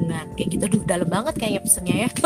hubungan 0.07 0.27
kayak 0.39 0.49
gitu 0.55 0.65
duh 0.71 0.83
dalam 0.87 1.07
banget 1.07 1.33
kayaknya 1.35 1.61
pesennya 1.61 1.95
ya 1.99 2.09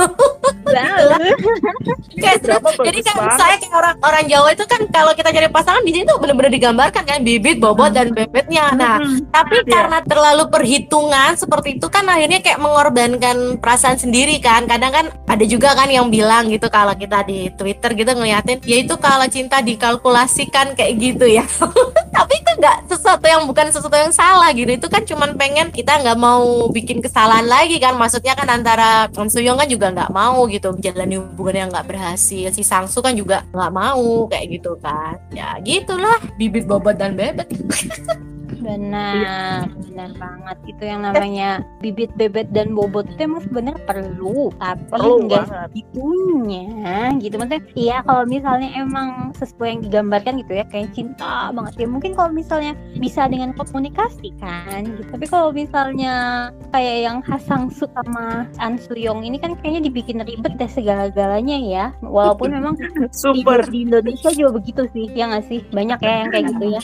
Kayak 2.13 2.37
Drama 2.45 2.69
jadi 2.79 2.99
kan 3.03 3.15
banget. 3.17 3.35
saya 3.35 3.55
kayak 3.59 3.75
orang 3.75 3.95
orang 3.99 4.25
Jawa 4.29 4.49
itu 4.53 4.63
kan 4.63 4.81
kalau 4.87 5.11
kita 5.11 5.29
cari 5.33 5.49
pasangan 5.49 5.83
di 5.83 5.91
sini 5.91 6.03
tuh 6.05 6.15
benar-benar 6.15 6.47
digambarkan 6.49 7.03
kan 7.03 7.19
bibit, 7.21 7.57
bobot 7.57 7.91
dan 7.91 8.13
bebetnya. 8.13 8.71
Nah, 8.71 9.01
Hmm. 9.01 9.19
tapi 9.27 9.57
Iya. 9.57 9.67
karena 9.67 9.97
terlalu 10.01 10.43
perhitungan 10.47 11.35
seperti 11.35 11.75
itu 11.75 11.87
kan 11.87 12.05
akhirnya 12.05 12.39
kayak 12.39 12.61
mengorbankan 12.61 13.57
perasaan 13.57 13.97
sendiri 13.97 14.37
kan. 14.37 14.63
Kadang 14.63 14.91
kan 14.91 15.05
ada 15.25 15.43
juga 15.43 15.73
kan 15.73 15.89
yang 15.89 16.07
bilang 16.07 16.47
gitu 16.47 16.67
kalau 16.67 16.93
kita 16.93 17.25
di 17.25 17.51
Twitter 17.51 17.91
gitu 17.93 18.11
ngeliatin, 18.13 18.63
ya 18.63 18.77
itu 18.77 18.95
kalau 18.95 19.25
cinta 19.27 19.59
dikalkulasikan 19.59 20.77
kayak 20.77 20.93
gitu 20.95 21.25
ya. 21.27 21.43
tapi 22.15 22.33
itu 22.37 22.51
nggak 22.53 22.77
sesuatu 22.87 23.25
yang 23.25 23.43
bukan 23.43 23.67
sesuatu 23.71 23.97
yang 23.97 24.13
salah 24.13 24.51
gitu. 24.51 24.69
Itu 24.69 24.87
kan 24.87 25.03
cuman 25.03 25.35
pengen 25.35 25.67
kita 25.69 25.99
nggak 25.99 26.17
mau 26.17 26.69
bikin 26.69 26.99
kesalahan 26.99 27.45
lagi 27.45 27.70
kan. 27.77 27.95
Maksudnya 27.95 28.33
kan 28.33 28.49
antara 28.49 29.07
Kang 29.13 29.29
Suyong 29.29 29.61
kan 29.61 29.69
juga 29.69 29.93
nggak 29.93 30.11
mau 30.11 30.49
gitu 30.49 30.73
menjalani 30.73 31.15
hubungan 31.21 31.55
yang 31.55 31.69
nggak 31.69 31.87
berhasil. 31.87 32.47
Si 32.51 32.63
Sangsu 32.65 32.99
kan 32.99 33.13
juga 33.13 33.45
nggak 33.53 33.71
mau 33.71 34.25
kayak 34.27 34.59
gitu 34.59 34.75
kan. 34.81 35.21
Ya 35.31 35.55
gitulah 35.61 36.17
bibit 36.35 36.65
bobot 36.65 36.97
dan 36.97 37.13
bebet. 37.13 37.47
Benar, 38.61 39.65
benar 39.89 40.09
banget. 40.15 40.57
Itu 40.69 40.83
yang 40.85 41.01
namanya 41.03 41.65
bibit 41.81 42.13
bebet 42.15 42.53
dan 42.53 42.77
bobot 42.77 43.09
itu 43.09 43.25
emang 43.25 43.41
sebenarnya 43.43 43.81
perlu, 43.89 44.53
tapi 44.61 44.83
Perlu 44.87 45.13
enggak 45.25 45.45
segitunya 45.49 47.11
gitu. 47.17 47.35
Maksudnya 47.41 47.63
iya 47.73 47.97
kalau 48.05 48.23
misalnya 48.29 48.69
emang 48.77 49.33
sesuai 49.35 49.67
yang 49.77 49.81
digambarkan 49.81 50.41
gitu 50.45 50.53
ya 50.61 50.65
kayak 50.69 50.93
cinta 50.93 51.49
banget 51.49 51.85
ya. 51.85 51.87
Mungkin 51.89 52.13
kalau 52.13 52.31
misalnya 52.31 52.77
bisa 52.97 53.25
dengan 53.27 53.51
komunikasi 53.57 54.33
kan 54.37 54.85
gitu. 54.85 55.09
Tapi 55.09 55.25
kalau 55.25 55.49
misalnya 55.49 56.49
kayak 56.69 56.97
yang 57.09 57.17
Hasangsu 57.25 57.89
sama 57.97 58.45
An 58.61 58.77
Suyong 58.77 59.25
ini 59.25 59.41
kan 59.41 59.57
kayaknya 59.59 59.89
dibikin 59.89 60.21
ribet 60.21 60.55
deh 60.61 60.69
segala-galanya 60.69 61.57
ya. 61.57 61.85
Walaupun 62.05 62.53
memang 62.57 62.77
Super 63.09 63.65
di 63.67 63.89
Indonesia 63.89 64.29
juga 64.29 64.61
begitu 64.61 64.85
sih, 64.93 65.09
ya 65.11 65.31
nggak 65.31 65.45
sih? 65.49 65.59
Banyak 65.73 65.99
ya 66.01 66.13
yang 66.25 66.29
kayak 66.29 66.45
gitu 66.53 66.65
ya. 66.77 66.81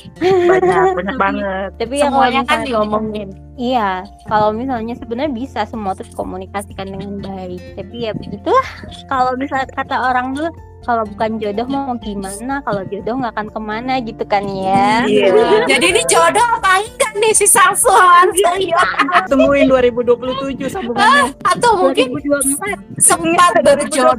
banyak 0.48 0.84
banyak 0.98 1.18
banget. 1.24 1.67
Tapi 1.76 2.00
ya 2.00 2.08
kalau 2.08 2.24
Semuanya 2.24 2.42
kan 2.46 2.60
misalnya- 2.64 2.68
diomongin. 2.70 3.30
Iya, 3.58 3.90
kalau 4.30 4.50
misalnya 4.54 4.94
sebenarnya 4.96 5.34
bisa 5.34 5.66
semua 5.66 5.92
tuh 5.98 6.06
dikomunikasikan 6.06 6.88
dengan 6.94 7.20
baik. 7.20 7.62
Tapi 7.76 7.96
ya 8.08 8.14
begitulah. 8.14 8.68
Kalau 9.10 9.34
misalnya 9.36 9.68
kata 9.74 9.96
orang 9.98 10.38
dulu, 10.38 10.50
kalau 10.84 11.04
bukan 11.10 11.42
jodoh 11.42 11.68
mau 11.68 11.94
gimana? 11.98 12.62
Kalau 12.62 12.84
jodoh 12.88 13.14
nggak 13.20 13.34
akan 13.34 13.48
ke 13.50 13.60
mana 13.60 13.94
gitu 14.04 14.24
kan 14.28 14.44
ya. 14.46 15.04
Iya. 15.08 15.30
Jadi 15.72 15.86
ini 15.96 16.02
jodoh 16.06 16.46
apa 16.58 16.84
enggak 16.84 17.14
nih 17.18 17.34
si 17.34 17.46
Sangsu 17.50 17.90
sama 17.90 18.30
Suyong? 18.32 18.92
Tungguin 19.32 19.66
2027 19.72 20.70
sambungannya. 20.70 21.34
Atau 21.44 21.72
mungkin 21.82 22.08
2024 22.22 23.02
sempat 23.02 23.52
berjodoh 23.64 24.16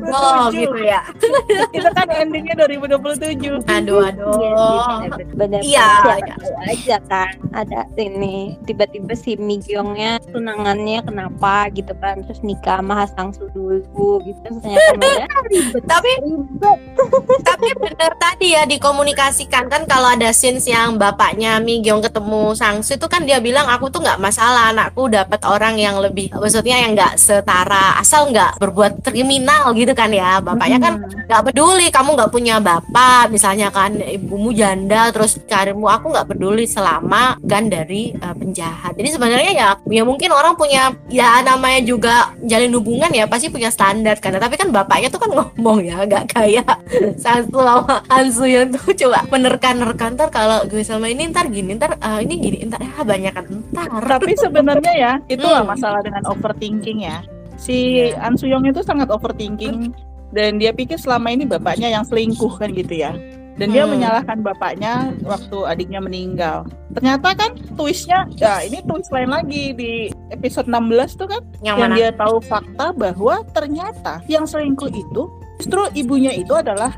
2027. 0.53 0.61
gitu 0.61 0.79
ya? 0.83 1.01
Itu 1.73 1.89
kan 1.95 2.07
endingnya 2.11 2.55
2027. 2.67 3.65
Aduh 3.69 3.99
aduh. 4.05 4.35
benar 5.35 5.61
Iya, 5.63 5.89
iya. 6.21 6.35
aja 6.71 6.97
kan 7.07 7.33
ada 7.55 7.87
ini 7.99 8.59
tiba-tiba 8.67 9.15
si 9.15 9.35
Mi 9.39 9.59
Gyongnya 9.59 10.21
tunangannya 10.31 11.03
kenapa 11.03 11.71
gitu 11.75 11.93
kan 11.99 12.23
terus 12.25 12.41
nikah 12.45 12.81
sama 12.81 13.05
Hasangsu 13.05 13.51
dulu 13.53 14.23
gitu 14.23 14.39
terus 14.45 14.59
ternyata 14.63 15.29
Tapi 15.93 16.11
tapi 17.45 17.69
bener 17.77 18.13
tadi 18.17 18.57
ya 18.57 18.65
dikomunikasikan. 18.65 19.69
Kan 19.69 19.85
kalau 19.85 20.17
ada 20.17 20.33
scenes 20.33 20.65
yang 20.65 20.97
bapaknya 20.97 21.61
Mi 21.61 21.85
Gyong 21.85 22.01
ketemu 22.01 22.57
Sangsu 22.57 22.97
itu 22.97 23.05
kan 23.05 23.29
dia 23.29 23.37
bilang 23.39 23.69
aku 23.69 23.93
tuh 23.93 24.01
nggak 24.01 24.17
masalah 24.17 24.73
anakku 24.73 25.13
dapat 25.13 25.45
orang 25.45 25.77
yang 25.77 26.01
lebih 26.01 26.33
maksudnya 26.33 26.81
yang 26.81 26.97
nggak 26.97 27.21
setara 27.21 28.01
asal 28.01 28.33
nggak 28.33 28.57
berbuat 28.57 29.05
kriminal 29.05 29.77
gitu 29.77 29.93
kan 29.93 30.09
ya. 30.09 30.41
Bapaknya 30.41 30.79
kan 30.81 30.95
nggak 31.29 31.43
peduli 31.53 31.93
kamu 31.93 32.17
nggak 32.17 32.33
punya 32.33 32.57
bapak 32.59 33.29
misalnya 33.29 33.69
kan 33.69 33.93
ibumu 34.01 34.51
janda 34.57 35.13
terus 35.13 35.37
carimu 35.45 35.87
aku 35.93 36.17
nggak 36.17 36.33
peduli 36.33 36.65
selama 36.65 37.37
kan 37.45 37.69
dari 37.69 38.17
eh, 38.17 38.35
penjahat. 38.35 38.97
Jadi 38.97 39.09
sebenarnya 39.13 39.53
ya 39.53 39.69
ya 39.85 40.03
mungkin 40.09 40.33
orang 40.33 40.57
punya 40.57 40.97
ya 41.13 41.45
namanya 41.45 41.85
juga 41.85 42.33
jalin 42.41 42.73
hubungan 42.73 43.13
ya 43.13 43.29
pasti 43.29 43.53
punya 43.53 43.69
standar 43.69 44.17
kan. 44.17 44.33
Tapi 44.33 44.57
kan 44.57 44.73
bapaknya 44.73 45.13
tuh 45.13 45.21
kan 45.21 45.31
ngomong 45.35 45.85
ya 45.85 46.09
nggak 46.09 46.38
kayak 46.39 46.71
satu 47.19 47.59
sama 47.59 47.97
Ansu 48.07 48.47
yang 48.47 48.71
tuh 48.71 48.95
coba 48.95 49.27
menerkan-nerkan 49.29 50.15
ntar 50.15 50.29
kalau 50.29 50.63
gue 50.65 50.81
sama 50.81 51.07
ini 51.07 51.29
ntar 51.29 51.47
gini 51.49 51.75
ntar 51.75 51.99
ah, 51.99 52.19
ini 52.19 52.35
gini 52.37 52.59
ntar 52.65 52.81
ah 52.81 53.03
banyak 53.03 53.33
kan 53.35 53.45
ntar 53.75 53.87
Tapi 54.19 54.33
sebenarnya 54.35 54.93
ya, 54.95 55.13
itulah 55.27 55.63
Hmm. 55.63 55.75
masalah 55.75 56.01
dengan 56.01 56.23
overthinking 56.27 57.03
ya. 57.03 57.21
Si 57.59 58.07
Iya. 58.07 58.23
An 58.23 58.39
Suyong 58.39 58.65
itu 58.65 58.81
sangat 58.81 59.11
overthinking 59.11 59.91
dan 60.31 60.57
dia 60.57 60.71
pikir 60.71 60.95
selama 60.97 61.29
ini 61.29 61.43
bapaknya 61.43 61.91
yang 61.91 62.05
selingkuh 62.05 62.55
kan 62.55 62.71
gitu 62.71 62.95
ya. 62.95 63.13
Dan 63.59 63.75
dia 63.75 63.83
Hmm. 63.83 63.99
menyalahkan 63.99 64.39
bapaknya 64.39 65.11
waktu 65.27 65.59
adiknya 65.67 65.99
meninggal. 65.99 66.63
Ternyata 66.95 67.35
kan 67.35 67.51
twistnya, 67.75 68.31
ya 68.39 68.63
ini 68.63 68.79
twist 68.81 69.11
lain 69.11 69.29
lagi 69.29 69.75
di 69.75 69.93
episode 70.31 70.71
16 70.71 71.19
tuh 71.19 71.27
kan, 71.27 71.43
yang 71.59 71.75
yang 71.75 71.91
mana 71.91 71.99
dia 71.99 72.11
tahu 72.15 72.39
fakta 72.39 72.95
bahwa 72.95 73.43
ternyata 73.51 74.23
yang 74.31 74.47
selingkuh 74.47 74.87
itu 74.89 75.27
justru 75.59 75.83
ibunya 75.95 76.33
itu 76.33 76.55
adalah 76.55 76.95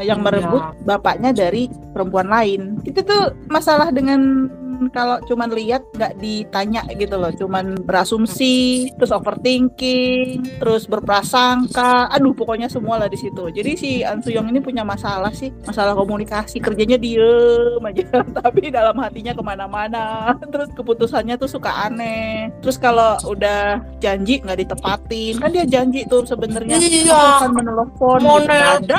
yang 0.00 0.20
Iya. 0.20 0.24
merebut 0.24 0.62
bapaknya 0.88 1.30
dari 1.36 1.68
perempuan 1.68 2.28
lain. 2.32 2.80
Itu 2.84 3.04
tuh 3.04 3.36
masalah 3.52 3.92
dengan 3.92 4.48
kalau 4.90 5.22
cuman 5.22 5.52
lihat 5.52 5.84
nggak 5.94 6.18
ditanya 6.18 6.82
gitu 6.94 7.14
loh, 7.14 7.30
cuman 7.30 7.78
berasumsi, 7.84 8.88
terus 8.96 9.12
overthinking, 9.12 10.58
terus 10.58 10.88
berprasangka, 10.88 12.08
aduh 12.10 12.32
pokoknya 12.32 12.66
semua 12.66 12.98
lah 12.98 13.08
di 13.08 13.18
situ. 13.18 13.52
Jadi 13.52 13.72
si 13.76 13.90
An 14.02 14.24
Suyong 14.24 14.48
ini 14.48 14.58
punya 14.58 14.82
masalah 14.82 15.30
sih, 15.30 15.52
masalah 15.62 15.92
komunikasi, 15.94 16.58
kerjanya 16.58 16.96
diem 16.96 17.82
aja, 17.82 18.24
tapi 18.42 18.72
dalam 18.72 18.96
hatinya 18.98 19.36
ke 19.36 19.42
mana-mana. 19.44 20.34
Terus 20.48 20.72
keputusannya 20.72 21.36
tuh 21.36 21.50
suka 21.50 21.86
aneh. 21.86 22.50
Terus 22.64 22.80
kalau 22.80 23.18
udah 23.28 23.78
janji 24.00 24.40
nggak 24.40 24.66
ditepatin, 24.66 25.38
kan 25.38 25.50
dia 25.52 25.66
janji 25.68 26.02
tuh 26.08 26.24
sebenarnya 26.24 26.78
Iya. 26.78 27.14
aku 27.14 27.34
akan 27.42 27.52
menelpon, 27.54 28.18
mau 28.22 28.38
gitu. 28.40 28.52
Ada. 28.52 28.96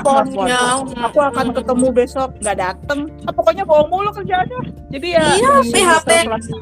Aku 1.10 1.20
akan 1.20 1.46
ketemu 1.54 1.88
besok, 1.92 2.30
nggak 2.40 2.58
dateng. 2.58 3.00
Ah, 3.28 3.34
pokoknya 3.34 3.64
bohong 3.66 3.90
mulu 3.90 4.10
kerjaannya. 4.14 4.60
Jadi 4.94 5.08
ya. 5.10 5.26
Iya, 5.34 5.52
PHP. 5.74 6.10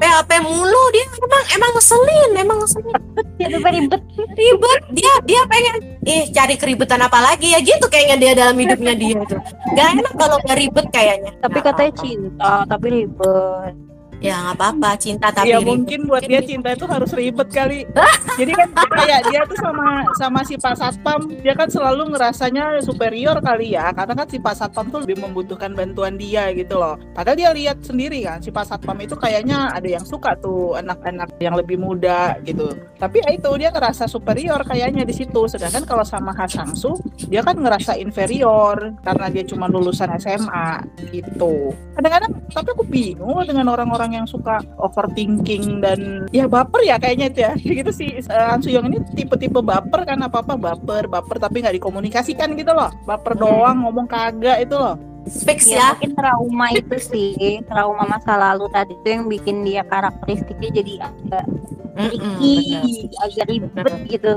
PHP 0.00 0.30
mulu 0.42 0.82
dia 0.96 1.06
emang 1.20 1.44
emang 1.52 1.70
ngeselin 1.76 2.30
emang 2.40 2.58
ngeselin 2.64 2.94
Jadi 3.36 3.54
ribet. 3.60 4.02
ribet 4.32 4.80
dia 4.96 5.12
dia 5.28 5.40
pengen 5.46 5.74
ih 6.02 6.24
cari 6.32 6.54
keribetan 6.56 7.00
apa 7.04 7.18
lagi 7.20 7.52
ya 7.52 7.60
gitu 7.60 7.86
kayaknya 7.92 8.16
dia 8.18 8.32
dalam 8.32 8.56
hidupnya 8.56 8.94
dia 8.96 9.20
tuh 9.28 9.40
gak 9.76 9.88
enak 10.00 10.12
kalau 10.16 10.36
nggak 10.42 10.58
ribet 10.58 10.86
kayaknya 10.90 11.30
Tapi 11.42 11.58
katanya 11.60 11.92
cinta, 11.98 12.54
tapi 12.66 12.86
ribet. 12.88 13.91
Ya 14.22 14.38
nggak 14.38 14.56
apa-apa 14.56 14.90
cinta 15.02 15.34
tapi 15.34 15.50
ya 15.50 15.58
ribet. 15.58 15.66
mungkin 15.66 16.00
buat 16.06 16.22
dia 16.22 16.40
cinta 16.40 16.70
itu 16.70 16.86
harus 16.86 17.10
ribet 17.10 17.48
kali. 17.50 17.84
Jadi 18.40 18.52
kan 18.54 18.68
kayak 18.70 19.20
dia 19.28 19.42
tuh 19.44 19.58
sama 19.58 20.06
sama 20.14 20.40
si 20.46 20.54
Pak 20.56 20.74
Satpam, 20.78 21.20
dia 21.42 21.52
kan 21.58 21.68
selalu 21.68 22.14
ngerasanya 22.14 22.80
superior 22.86 23.36
kali 23.42 23.74
ya, 23.74 23.90
karena 23.90 24.14
kan 24.14 24.26
si 24.30 24.38
Pak 24.38 24.54
Satpam 24.54 24.88
tuh 24.94 25.02
lebih 25.02 25.20
membutuhkan 25.20 25.74
bantuan 25.74 26.14
dia 26.14 26.48
gitu 26.54 26.78
loh. 26.78 26.96
Padahal 27.12 27.36
dia 27.36 27.50
lihat 27.50 27.82
sendiri 27.82 28.22
kan, 28.24 28.38
si 28.38 28.54
Pak 28.54 28.70
Satpam 28.70 28.96
itu 29.02 29.18
kayaknya 29.18 29.74
ada 29.74 29.88
yang 29.90 30.06
suka 30.06 30.38
tuh 30.38 30.78
anak-anak 30.78 31.34
yang 31.42 31.58
lebih 31.58 31.76
muda 31.76 32.38
gitu. 32.46 32.72
Tapi 33.02 33.20
ya 33.26 33.34
itu 33.34 33.50
dia 33.58 33.74
ngerasa 33.74 34.06
superior 34.06 34.62
kayaknya 34.62 35.02
di 35.02 35.12
situ. 35.12 35.50
Sedangkan 35.50 35.82
kalau 35.82 36.06
sama 36.06 36.30
Hasangsu, 36.32 36.94
dia 37.26 37.42
kan 37.42 37.58
ngerasa 37.58 37.98
inferior 37.98 38.94
karena 39.02 39.26
dia 39.28 39.42
cuma 39.42 39.66
lulusan 39.66 40.14
SMA 40.22 40.86
gitu. 41.10 41.74
Kadang-kadang 41.98 42.32
tapi 42.48 42.68
aku 42.70 42.84
bingung 42.86 43.42
dengan 43.44 43.66
orang-orang 43.74 44.11
yang 44.12 44.26
suka 44.28 44.60
overthinking 44.76 45.80
dan 45.80 46.28
ya 46.30 46.44
baper 46.44 46.84
ya 46.84 47.00
kayaknya 47.00 47.26
itu 47.32 47.40
ya. 47.42 47.52
Gitu 47.82 47.90
sih 47.90 48.10
uh, 48.28 48.52
Han 48.52 48.60
Suyong 48.60 48.92
ini 48.92 48.98
tipe-tipe 49.16 49.58
baper 49.64 50.04
kan 50.04 50.20
apa-apa 50.20 50.54
baper, 50.60 51.08
baper 51.08 51.36
tapi 51.40 51.64
nggak 51.64 51.76
dikomunikasikan 51.80 52.52
gitu 52.54 52.72
loh. 52.76 52.92
Baper 53.08 53.34
doang 53.34 53.82
ngomong 53.84 54.06
kagak 54.06 54.64
itu 54.64 54.76
loh. 54.76 54.96
fix 55.22 55.70
Ya, 55.70 55.78
ya 55.78 55.86
mungkin 55.94 56.12
trauma 56.18 56.66
itu 56.74 56.96
sih, 56.98 57.62
trauma 57.70 58.02
masa 58.10 58.34
lalu 58.34 58.66
tadi 58.74 58.90
itu 58.90 59.06
yang 59.06 59.30
bikin 59.30 59.62
dia 59.62 59.86
karakteristiknya 59.86 60.82
jadi 60.82 60.92
agak 61.06 61.46
tricky, 61.94 62.58
benar. 62.74 63.22
agak 63.22 63.46
ribet 63.46 63.70
Benar. 63.70 64.10
gitu. 64.10 64.34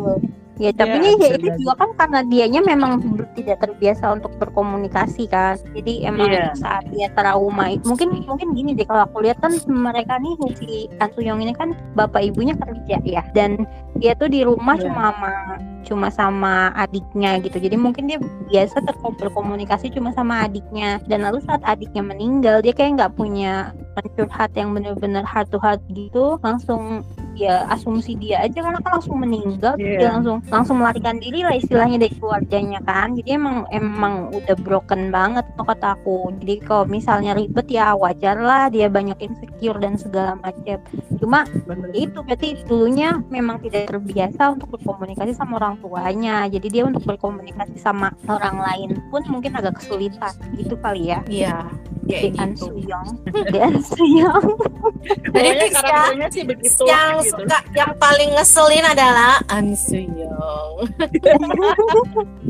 Ya, 0.55 0.71
tapi 0.71 1.03
Ya, 1.03 1.11
ya 1.19 1.29
itu 1.35 1.47
juga 1.59 1.73
kan 1.75 1.89
karena 1.99 2.19
dianya 2.23 2.63
memang 2.63 3.03
tidak 3.35 3.59
terbiasa 3.59 4.15
untuk 4.15 4.31
berkomunikasi 4.39 5.27
kan. 5.27 5.59
Jadi 5.75 6.07
emang 6.07 6.31
Iya. 6.31 6.55
saat 6.55 6.87
dia 6.95 7.11
trauma 7.11 7.75
itu 7.75 7.83
mungkin 7.83 8.23
mungkin 8.23 8.55
gini 8.55 8.71
deh 8.71 8.87
kalau 8.87 9.03
aku 9.03 9.19
lihat 9.27 9.43
kan 9.43 9.51
mereka 9.67 10.15
nih 10.15 10.35
si 10.55 10.87
An 11.03 11.11
Suyong 11.11 11.43
ini 11.43 11.51
kan 11.51 11.75
bapak 11.99 12.31
ibunya 12.31 12.55
kerja 12.55 13.03
ya 13.03 13.23
dan 13.35 13.67
dia 13.99 14.15
tuh 14.15 14.31
di 14.31 14.47
rumah 14.47 14.79
Iya. 14.79 14.87
cuma 14.87 15.01
sama 15.11 15.31
cuma 15.85 16.07
sama 16.09 16.53
adiknya 16.73 17.37
gitu. 17.43 17.59
Jadi 17.59 17.75
mungkin 17.77 18.07
dia 18.09 18.17
biasa 18.49 18.81
berkomunikasi 19.19 19.91
cuma 19.93 20.15
sama 20.15 20.47
adiknya 20.47 21.03
dan 21.05 21.21
lalu 21.27 21.43
saat 21.43 21.61
adiknya 21.67 22.01
meninggal 22.01 22.63
dia 22.63 22.71
kayak 22.71 22.95
nggak 22.97 23.13
punya 23.19 23.75
pencurhat 23.93 24.55
yang 24.55 24.71
benar-benar 24.73 25.27
heart 25.27 25.51
to 25.51 25.59
heart 25.61 25.83
gitu 25.93 26.39
langsung 26.41 27.03
ya 27.35 27.67
asumsi 27.69 28.15
dia 28.15 28.41
aja 28.41 28.59
karena 28.63 28.79
kan 28.79 28.97
langsung 28.99 29.19
meninggal 29.19 29.75
Iya. 29.75 29.99
dia 29.99 30.09
langsung 30.15 30.37
langsung 30.47 30.75
melarikan 30.79 31.19
diri 31.19 31.43
lah 31.43 31.55
istilahnya 31.55 31.99
dari 31.99 32.15
keluarganya 32.15 32.79
kan. 32.87 33.13
Jadi 33.19 33.29
emang 33.35 33.67
emang 33.69 34.31
udah 34.31 34.55
broken 34.63 35.11
banget 35.11 35.43
tuh 35.59 35.67
kata 35.67 35.99
aku. 35.99 36.31
Jadi 36.39 36.63
kalau 36.63 36.87
misalnya 36.87 37.35
ribet 37.35 37.67
ya 37.67 37.91
wajar 37.93 38.39
lah 38.39 38.71
dia 38.71 38.87
banyak 38.87 39.19
insecure 39.19 39.77
dan 39.77 39.99
segala 39.99 40.39
macam 40.39 40.79
cuma 41.19 41.43
Bener. 41.67 41.91
itu 41.95 42.19
berarti 42.23 42.59
dulunya 42.67 43.19
memang 43.29 43.59
tidak 43.63 43.91
terbiasa 43.91 44.55
untuk 44.55 44.71
berkomunikasi 44.79 45.35
sama 45.35 45.59
orang 45.59 45.75
tuanya. 45.83 46.47
Jadi 46.47 46.67
dia 46.71 46.83
untuk 46.87 47.03
berkomunikasi 47.03 47.77
sama 47.77 48.15
orang 48.31 48.57
lain 48.63 48.89
pun 49.11 49.21
mungkin 49.27 49.53
agak 49.59 49.83
kesulitan. 49.83 50.31
Gitu 50.55 50.79
kali 50.79 51.11
ya. 51.11 51.19
Iya 51.27 51.67
ya 52.05 52.19
di 52.21 52.29
An 52.37 52.51
gitu 52.53 52.69
Suyong 52.69 53.07
di 53.49 53.59
An 53.59 53.75
Suyong 53.81 54.45
Jadi 55.35 55.49
ya, 55.49 55.69
karakternya 55.73 56.27
sih 56.31 56.43
begitu. 56.45 56.83
yang 56.85 57.21
gitu. 57.21 57.37
suka 57.41 57.59
yang 57.73 57.91
paling 57.97 58.29
ngeselin 58.33 58.85
adalah 58.85 59.41
Ansuyong 59.49 60.89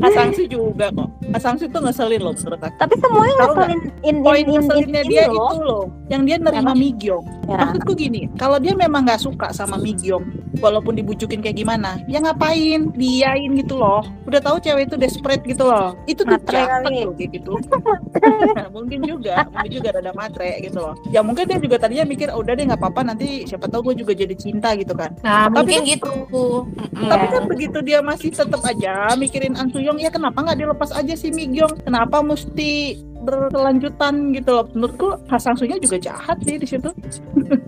Asangsi 0.00 0.44
juga 0.46 0.92
kok. 0.92 1.08
Asangsi 1.32 1.66
tuh 1.66 1.80
ngeselin 1.80 2.20
loh 2.20 2.32
menurut 2.32 2.60
aku. 2.60 2.74
tapi 2.76 2.94
semuanya 2.98 3.34
ngeselin 3.40 3.80
in, 4.02 4.16
Poin 4.20 4.36
in, 4.36 4.44
in, 4.44 4.46
in, 4.46 4.52
ngeselinnya 4.54 5.02
in 5.02 5.08
dia 5.08 5.24
loh. 5.26 5.48
itu 5.48 5.56
loh, 5.60 5.84
yang 6.06 6.22
dia 6.22 6.36
nerima 6.36 6.70
Apa? 6.70 6.78
Migyong. 6.78 7.24
ya. 7.44 7.56
Maksudku 7.58 7.92
gini, 7.94 8.22
kalau 8.34 8.58
dia 8.58 8.72
memang 8.72 9.02
nggak 9.02 9.18
suka 9.18 9.50
sama 9.50 9.74
Migyong, 9.76 10.22
walaupun 10.58 10.94
dibujukin 10.94 11.40
kayak 11.40 11.56
gimana, 11.56 11.98
ya 12.06 12.18
ngapain, 12.18 12.90
diain 12.92 13.50
gitu 13.54 13.74
loh. 13.74 14.02
Udah 14.24 14.38
tahu 14.38 14.58
cewek 14.58 14.86
itu 14.86 14.96
desperate 14.96 15.42
gitu 15.42 15.62
loh. 15.62 15.94
Itu 16.04 16.22
tuh 16.22 16.38
kali. 16.38 17.04
loh 17.04 17.14
kayak 17.14 17.30
gitu. 17.32 17.52
mungkin 18.76 19.00
juga, 19.02 19.46
mungkin 19.48 19.70
juga 19.72 19.88
rada 19.94 20.12
matre 20.12 20.60
gitu 20.60 20.78
loh. 20.78 20.94
Ya 21.08 21.20
mungkin 21.20 21.46
dia 21.46 21.58
juga 21.58 21.76
tadinya 21.78 22.04
mikir, 22.04 22.30
"Oh, 22.30 22.42
udah 22.42 22.52
deh 22.52 22.64
nggak 22.64 22.78
apa-apa 22.78 23.00
nanti 23.04 23.46
siapa 23.46 23.66
tahu 23.66 23.90
gue 23.92 24.04
juga 24.04 24.12
jadi 24.12 24.34
cinta 24.34 24.74
gitu 24.74 24.92
kan. 24.92 25.14
nah 25.20 25.46
Tapi 25.48 25.54
mungkin 25.56 25.80
kan- 25.80 25.88
gitu. 25.88 26.44
Tapi 26.96 27.26
kan 27.28 27.42
begitu 27.46 27.78
dia 27.80 27.98
masih 28.00 28.30
tetap 28.30 28.62
aja 28.62 29.12
mikirin 29.16 29.54
An 29.54 29.68
Suyong, 29.68 29.96
ya 29.96 30.08
kenapa 30.08 30.40
nggak 30.40 30.58
dilepas 30.58 30.90
aja 30.92 31.14
si 31.16 31.32
Migyong? 31.32 31.82
Kenapa 31.82 32.20
mesti 32.20 33.00
berkelanjutan 33.26 34.30
gitu 34.30 34.50
loh? 34.54 34.66
Menurutku 34.70 35.18
Hasang 35.26 35.58
Suyong 35.58 35.82
juga 35.82 35.98
jahat 35.98 36.38
sih 36.46 36.56
di 36.56 36.66
situ. 36.66 36.90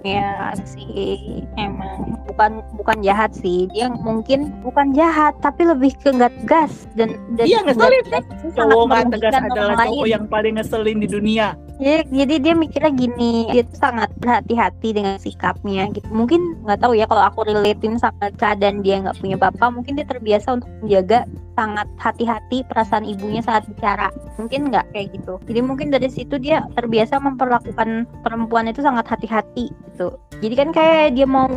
ya 0.07 0.55
sih 0.65 1.43
emang 1.59 2.17
bukan 2.31 2.63
bukan 2.79 2.99
jahat 3.03 3.35
sih 3.35 3.67
dia 3.75 3.91
mungkin 3.91 4.55
bukan 4.63 4.95
jahat 4.95 5.35
tapi 5.43 5.67
lebih 5.67 5.91
ke 5.99 6.15
nggak 6.15 6.33
tegas 6.45 6.87
dan 6.95 7.19
dan 7.35 7.47
Iya, 7.51 7.67
ngeselin 7.67 8.05
sangat 8.07 8.25
Cowok 8.55 8.85
nggak 8.87 9.05
tegas 9.19 9.33
adalah 9.35 9.75
cowok 9.85 10.07
lain. 10.07 10.13
yang 10.15 10.25
paling 10.31 10.55
ngeselin 10.57 10.99
di 11.03 11.09
dunia. 11.11 11.47
Jadi, 11.79 12.11
jadi 12.11 12.35
dia 12.43 12.55
mikirnya 12.59 12.91
gini, 12.91 13.47
dia 13.55 13.63
tuh 13.63 13.79
sangat 13.79 14.11
berhati-hati 14.19 14.99
dengan 14.99 15.15
sikapnya 15.23 15.87
gitu. 15.95 16.11
Mungkin 16.11 16.67
nggak 16.67 16.83
tahu 16.83 16.99
ya 16.99 17.07
kalau 17.07 17.23
aku 17.23 17.47
relatein 17.47 17.95
sama 18.03 18.35
keadaan 18.35 18.83
dia 18.83 18.99
nggak 18.99 19.15
punya 19.23 19.39
bapak, 19.39 19.71
mungkin 19.71 19.95
dia 19.95 20.03
terbiasa 20.03 20.59
untuk 20.59 20.67
menjaga 20.83 21.23
sangat 21.55 21.87
hati-hati 22.03 22.67
perasaan 22.67 23.07
ibunya 23.07 23.43
saat 23.47 23.63
bicara. 23.71 24.11
Mungkin 24.43 24.75
nggak 24.75 24.91
kayak 24.91 25.15
gitu. 25.15 25.39
Jadi 25.49 25.61
mungkin 25.65 25.89
dari 25.89 26.13
situ 26.13 26.37
dia 26.37 26.61
terbiasa 26.77 27.17
memperlakukan 27.19 28.05
perempuan 28.21 28.69
itu 28.69 28.85
sangat 28.85 29.09
hati-hati 29.09 29.73
gitu. 29.73 30.21
Jadi 30.45 30.55
kan 30.55 30.69
kayak 30.71 31.17
dia 31.17 31.25
mau 31.25 31.49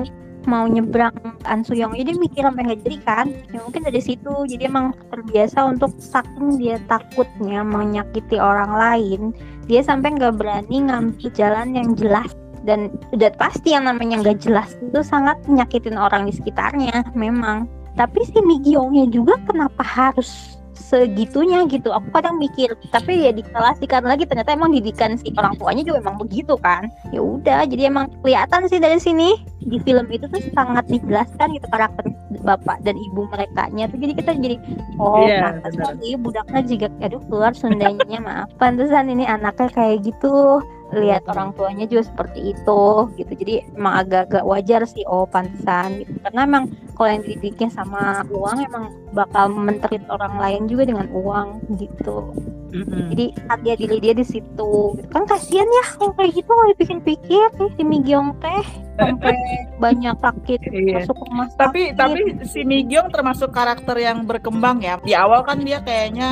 mau 0.50 0.66
nyebrang 0.66 1.14
An 1.46 1.62
Suyong 1.62 1.94
jadi 1.94 2.18
mikir 2.18 2.42
sampai 2.42 2.66
nggak 2.66 2.82
jadi 2.88 2.98
kan? 3.06 3.28
Ya 3.54 3.60
mungkin 3.62 3.84
dari 3.86 4.02
situ. 4.02 4.34
Jadi 4.48 4.64
emang 4.66 4.96
terbiasa 5.14 5.68
untuk 5.68 5.94
saking 6.02 6.58
dia 6.58 6.80
takutnya 6.90 7.62
menyakiti 7.62 8.42
orang 8.42 8.74
lain 8.74 9.36
dia 9.70 9.86
sampai 9.86 10.18
nggak 10.18 10.40
berani 10.40 10.88
ngambil 10.88 11.28
jalan 11.36 11.76
yang 11.76 11.94
jelas. 11.94 12.32
Dan 12.62 12.94
udah 13.10 13.34
pasti 13.42 13.74
yang 13.74 13.90
namanya 13.90 14.22
nggak 14.22 14.46
jelas 14.46 14.78
itu 14.78 15.02
sangat 15.02 15.38
menyakitin 15.50 15.98
orang 15.98 16.30
di 16.30 16.34
sekitarnya 16.34 17.12
memang. 17.18 17.66
Tapi 18.00 18.24
si 18.24 18.40
Migyongnya 18.40 19.12
juga 19.12 19.36
kenapa 19.44 19.84
harus 19.84 20.61
segitunya 20.92 21.64
gitu. 21.72 21.96
Aku 21.96 22.12
kadang 22.12 22.36
mikir 22.36 22.76
tapi 22.92 23.24
ya 23.24 23.32
diklasihkan 23.32 24.04
lagi. 24.04 24.28
Ternyata 24.28 24.52
emang 24.52 24.76
didikan 24.76 25.16
si 25.16 25.32
orang 25.40 25.56
tuanya 25.56 25.88
juga 25.88 26.04
emang 26.04 26.20
begitu 26.20 26.60
kan. 26.60 26.92
Ya 27.16 27.24
udah 27.24 27.64
jadi 27.64 27.88
emang 27.88 28.12
kelihatan 28.20 28.68
sih 28.68 28.84
dari 28.84 29.00
sini. 29.00 29.40
Di 29.64 29.80
film 29.88 30.12
itu 30.12 30.28
tuh 30.28 30.44
sangat 30.52 30.84
dijelaskan 30.92 31.56
gitu 31.56 31.68
karakter 31.72 32.04
bapak 32.44 32.84
dan 32.84 33.00
ibu 33.00 33.24
mereka 33.32 33.72
nya 33.72 33.88
tuh. 33.88 34.04
Jadi 34.04 34.14
kita 34.20 34.32
jadi 34.36 34.56
oh 35.00 35.24
pantesan 35.24 35.96
iya 36.04 36.18
budaknya 36.20 36.62
juga 36.68 36.88
aduh 37.00 37.22
keluar 37.32 37.56
Sundanya. 37.56 38.20
Maaf 38.20 38.52
pantesan 38.60 39.08
ini 39.08 39.24
anaknya 39.24 39.72
kayak 39.72 40.04
gitu 40.04 40.60
lihat 40.92 41.24
orang 41.32 41.56
tuanya 41.56 41.88
juga 41.88 42.08
seperti 42.08 42.56
itu 42.56 42.84
gitu. 43.16 43.32
Jadi 43.32 43.54
emang 43.76 44.06
agak-agak 44.06 44.44
wajar 44.44 44.82
sih 44.88 45.04
oh 45.08 45.24
pantesan 45.26 46.04
gitu. 46.04 46.20
Karena 46.24 46.44
emang 46.44 46.64
kalau 46.96 47.10
yang 47.18 47.24
dididik 47.24 47.72
sama 47.72 48.22
uang 48.30 48.58
emang 48.62 48.86
bakal 49.16 49.50
menterit 49.50 50.04
orang 50.12 50.38
lain 50.38 50.68
juga 50.68 50.84
dengan 50.86 51.08
uang 51.10 51.64
gitu 51.80 52.36
Mm-mm. 52.72 53.12
jadi 53.12 53.26
harga 53.46 53.74
diri 53.76 53.98
dia 54.00 54.14
di 54.14 54.24
situ 54.24 54.72
kan 55.08 55.24
kasihan 55.26 55.68
ya 55.68 55.84
kalau 55.94 56.12
kayak 56.14 56.32
gitu 56.34 56.48
kalau 56.48 56.66
dipikir-pikir 56.72 57.46
nih 57.54 57.70
si 57.72 57.84
Migyong 57.84 58.30
teh 58.38 58.66
sampai 58.94 59.34
banyak 59.78 60.16
sakit 60.16 60.60
Iya. 60.72 60.94
masuk 61.00 61.18
rumah 61.20 61.48
tapi 61.54 61.90
sakit. 61.90 61.98
tapi 61.98 62.20
si 62.46 62.62
Migyong 62.62 63.10
termasuk 63.10 63.50
karakter 63.50 63.98
yang 63.98 64.24
berkembang 64.24 64.80
ya 64.80 64.96
di 65.00 65.12
awal 65.12 65.42
kan 65.42 65.60
dia 65.60 65.80
kayaknya 65.80 66.30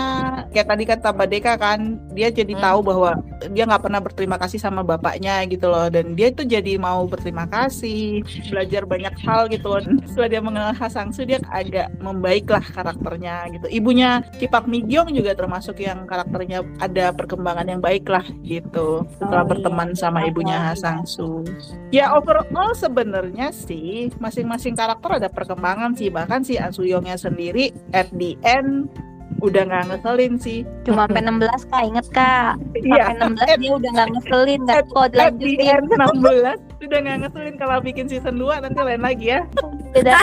kayak 0.49 0.67
tadi 0.67 0.83
kata 0.85 1.07
Mbak 1.09 1.27
Deka 1.29 1.53
kan 1.55 1.79
dia 2.09 2.29
jadi 2.29 2.51
Hmm. 2.51 2.63
tahu 2.65 2.79
bahwa 2.83 3.11
dia 3.47 3.63
nggak 3.63 3.81
pernah 3.81 3.99
berterima 3.99 4.35
kasih 4.35 4.57
sama 4.57 4.81
bapaknya 4.81 5.43
gitu 5.45 5.67
loh 5.67 5.87
dan 5.87 6.11
dia 6.11 6.27
itu 6.27 6.43
jadi 6.43 6.75
mau 6.75 7.03
berterima 7.03 7.45
kasih 7.45 8.19
belajar 8.47 8.83
banyak 8.83 9.15
hal 9.21 9.47
gitu 9.47 9.67
loh 9.67 9.79
setelah 10.03 10.29
dia 10.29 10.41
mengenal 10.41 10.71
Hasangsu 10.71 11.23
dia 11.23 11.39
agak 11.47 11.93
membaik 11.97 12.47
lah 12.47 12.61
karakternya 12.61 13.47
gitu 13.49 13.67
ibunya 13.69 14.09
Kipak 14.35 14.65
Migyong 14.65 15.11
juga 15.11 15.33
termasuk 15.33 15.77
yang 15.77 16.03
karakternya 16.29 16.61
ada 16.77 17.09
perkembangan 17.09 17.65
yang 17.65 17.81
baik 17.81 18.05
lah 18.05 18.21
gitu. 18.45 19.01
Setelah 19.17 19.41
Oh, 19.41 19.45
iya. 19.45 19.49
berteman 19.49 19.89
sama 19.97 20.19
ibunya 20.29 20.57
Hasangsu 20.61 21.41
Ya 21.89 22.13
overall 22.13 22.77
sebenarnya 22.77 23.49
sih 23.49 24.13
masing-masing 24.21 24.77
karakter 24.77 25.17
ada 25.17 25.29
perkembangan 25.33 25.97
sih. 25.97 26.13
Bahkan 26.13 26.45
si 26.45 26.61
An 26.61 26.69
Suyongnya 26.69 27.17
sendiri 27.17 27.73
at 27.97 28.05
the 28.13 28.37
end 28.45 28.93
udah 29.39 29.61
nggak 29.63 29.83
ngeselin 29.87 30.33
sih. 30.35 30.59
cuma 30.83 31.05
sampai 31.05 31.21
16 31.23 31.69
kak 31.69 31.83
inget 31.85 32.07
kak 32.11 32.53
Iya. 32.75 33.03
sampai 33.15 33.55
16 33.55 33.61
dia 33.61 33.71
udah 33.71 33.89
nggak 33.93 34.09
ngeselin 34.11 34.59
nggak 34.65 34.81
kok 34.85 35.07
end 35.15 35.87
16 35.87 36.59
udah 36.79 36.99
nggak 36.99 37.17
ngeselin 37.21 37.55
kalau 37.55 37.77
bikin 37.79 38.05
season 38.05 38.35
2 38.35 38.59
nanti 38.59 38.79
lain 38.79 38.99
lagi 38.99 39.25
ya. 39.29 39.41
Beda. 39.89 40.15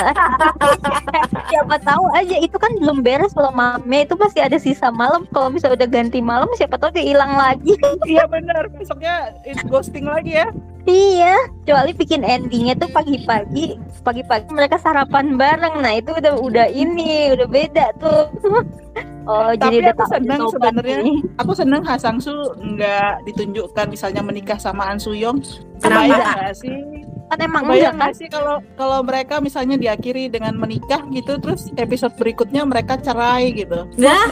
siapa 1.51 1.77
tahu 1.81 2.05
aja 2.13 2.37
itu 2.39 2.57
kan 2.57 2.73
belum 2.77 3.01
beres 3.01 3.33
kalau 3.33 3.51
mame 3.51 4.03
itu 4.03 4.15
pasti 4.15 4.39
ada 4.39 4.57
sisa 4.57 4.89
malam 4.89 5.27
kalau 5.31 5.49
misalnya 5.49 5.85
udah 5.85 5.89
ganti 5.91 6.19
malam 6.21 6.49
siapa 6.55 6.77
tahu 6.77 6.91
dia 6.93 7.05
hilang 7.05 7.35
lagi 7.35 7.75
Iya 8.05 8.25
benar 8.27 8.69
besoknya 8.71 9.33
it 9.43 9.59
ghosting 9.67 10.07
lagi 10.07 10.39
ya. 10.39 10.49
Iya 10.87 11.35
kecuali 11.63 11.93
bikin 11.93 12.23
endingnya 12.23 12.75
tuh 12.79 12.91
pagi-pagi 12.91 13.77
pagi-pagi 14.07 14.49
mereka 14.55 14.79
sarapan 14.79 15.35
bareng 15.35 15.83
nah 15.83 15.93
itu 15.99 16.15
udah 16.15 16.35
udah 16.39 16.67
ini 16.71 17.35
udah 17.35 17.47
beda 17.51 17.87
tuh 17.99 18.31
oh 19.31 19.51
Tapi 19.59 19.83
jadi 19.83 19.91
aku 19.93 20.07
tobat 20.07 20.39
sebenarnya. 20.55 21.03
Aku 21.43 21.53
seneng 21.53 21.83
Hasangsu 21.83 22.55
nggak 22.57 23.27
ditunjukkan 23.27 23.87
misalnya 23.91 24.23
menikah 24.23 24.55
sama 24.57 24.87
An 24.87 25.03
Suyong. 25.03 25.43
Kenapa, 25.83 26.55
sih? 26.55 27.06
Kan 27.27 27.39
emang 27.43 27.63
Bayang 27.67 27.75
enggak 27.75 27.91
kan? 27.91 27.99
nggak 27.99 28.13
sih 28.15 28.29
kalau 28.31 28.57
kalau 28.79 28.99
mereka 29.03 29.35
misalnya 29.43 29.77
diakhiri 29.77 30.31
dengan 30.31 30.55
menikah 30.55 31.03
gitu 31.11 31.39
terus 31.43 31.71
episode 31.75 32.15
berikutnya 32.15 32.63
mereka 32.63 32.95
cerai 33.03 33.51
gitu. 33.51 33.87
Nah, 33.99 34.31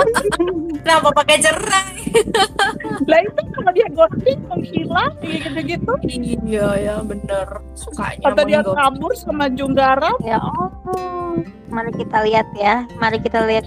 kenapa 0.84 1.08
pakai 1.12 1.36
cerai? 1.44 1.92
lah 3.10 3.20
itu 3.20 3.40
kalau 3.52 3.70
dia 3.76 3.88
ghosting 3.92 4.40
menghilang 4.48 5.12
kayak 5.20 5.38
gitu-gitu. 5.44 5.92
Iya 6.48 6.68
ya 6.80 6.94
bener. 7.04 7.48
Sukanya 7.76 8.24
atau 8.32 8.42
dia 8.48 8.60
kabur 8.64 9.12
sama 9.12 9.52
Junggara 9.52 10.12
ya 10.24 10.40
Allah 10.40 11.44
mari 11.68 11.92
kita 11.92 12.18
lihat 12.24 12.48
ya. 12.56 12.88
Mari 12.96 13.18
kita 13.20 13.44
lihat 13.44 13.66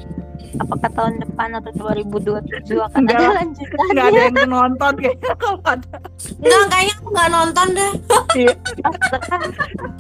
apakah 0.58 0.90
tahun 0.94 1.14
depan 1.22 1.50
atau 1.62 1.72
2027 1.78 2.80
akan 2.90 3.00
Enggak. 3.06 3.16
ada 3.16 3.22
nggak 3.22 3.38
lanjutannya 3.38 4.04
ada 4.04 4.20
yang 4.20 4.36
nonton 4.58 4.94
kayaknya 4.98 5.34
kalau 5.38 5.60
ada 5.64 5.98
Enggak, 6.40 6.64
kayaknya 6.72 6.94
aku 7.00 7.08
nggak 7.10 7.30
nonton 7.32 7.68
deh. 7.76 7.92
Iya. 8.36 8.54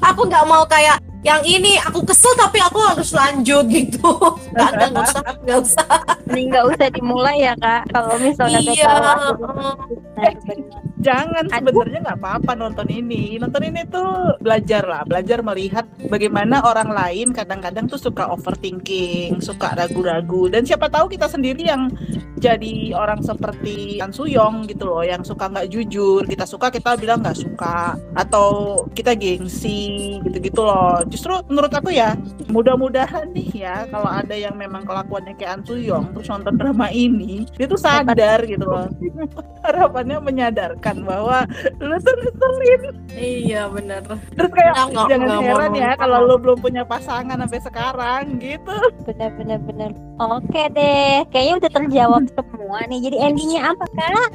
Aku 0.03 0.21
nggak 0.27 0.45
mau 0.47 0.63
kayak 0.67 0.97
yang 1.19 1.43
ini 1.43 1.75
aku 1.83 1.99
kesel 2.07 2.31
tapi 2.39 2.63
aku 2.63 2.79
harus 2.79 3.11
lanjut 3.11 3.65
gitu. 3.67 4.11
Nggak, 4.55 4.69
nggak, 4.75 4.89
nggak 4.95 5.05
usah, 5.05 5.21
nggak 5.43 5.59
usah. 5.59 5.87
Mending 6.29 6.47
nggak 6.53 6.65
usah 6.71 6.87
dimulai 6.93 7.37
ya 7.41 7.53
kak 7.57 7.83
kalau 7.91 8.15
misalnya 8.21 8.59
Iya. 8.63 8.93
Benar-benar. 9.35 10.77
jangan 10.99 11.47
sebenarnya 11.47 11.99
nggak 12.03 12.19
apa-apa 12.19 12.51
nonton 12.59 12.87
ini 12.91 13.39
nonton 13.39 13.63
ini 13.63 13.87
tuh 13.87 14.35
belajar 14.43 14.83
lah 14.83 15.07
belajar 15.07 15.39
melihat 15.39 15.87
bagaimana 16.11 16.59
orang 16.59 16.91
lain 16.91 17.31
kadang-kadang 17.31 17.87
tuh 17.87 17.95
suka 17.95 18.27
overthinking 18.27 19.39
suka 19.39 19.79
ragu-ragu 19.79 20.51
dan 20.51 20.67
siapa 20.67 20.91
tahu 20.91 21.07
kita 21.07 21.31
sendiri 21.31 21.71
yang 21.71 21.87
jadi 22.35 22.91
orang 22.99 23.23
seperti 23.23 24.03
An 24.03 24.11
Suyong 24.11 24.67
gitu 24.67 24.91
loh 24.91 24.99
yang 24.99 25.23
suka 25.23 25.47
nggak 25.47 25.71
jujur 25.71 26.27
kita 26.27 26.43
suka 26.43 26.67
kita 26.67 26.99
bilang 26.99 27.23
nggak 27.23 27.47
suka 27.47 27.95
atau 28.11 28.83
kita 28.91 29.15
gengsi 29.15 30.19
gitu-gitu 30.27 30.67
loh 30.67 30.99
justru 31.09 31.33
menurut 31.49 31.73
aku 31.73 31.89
ya 31.89 32.13
mudah-mudahan 32.47 33.29
nih 33.33 33.65
ya 33.65 33.75
kalau 33.89 34.09
ada 34.09 34.33
yang 34.33 34.53
memang 34.55 34.85
kelakuannya 34.85 35.33
kayak 35.35 35.59
An 35.59 35.61
Suyong 35.65 36.13
terus 36.13 36.29
nonton 36.29 36.55
drama 36.55 36.87
ini 36.89 37.49
dia 37.57 37.65
tuh 37.65 37.81
sadar 37.81 38.45
gitu 38.45 38.63
loh. 38.63 38.87
Harapannya 39.65 40.21
menyadarkan 40.23 41.03
bahwa 41.03 41.43
lu 41.81 41.97
tuh 41.99 42.15
ngeselin 42.15 42.81
Iya 43.13 43.67
bener. 43.67 44.01
terus 44.37 44.51
kayak 44.53 44.73
Nggak, 44.73 44.87
nggak, 44.93 45.07
jangan 45.11 45.27
mau 45.27 45.41
heran 45.43 45.73
ya 45.75 45.91
kalau 45.97 46.17
lu 46.23 46.35
belum 46.39 46.57
punya 46.61 46.83
pasangan 46.87 47.37
sampai 47.43 47.61
sekarang 47.61 48.23
gitu. 48.39 48.75
Benar 49.03 49.29
benar 49.35 49.59
benar. 49.65 49.91
Oke 50.21 50.69
deh 50.71 51.25
kayaknya 51.33 51.55
udah 51.65 51.71
terjawab 51.73 52.23
semua 52.31 52.79
nih. 52.87 52.99
Jadi 53.09 53.17
endingnya 53.19 53.61
apa 53.75 53.85
kak? 53.97 54.29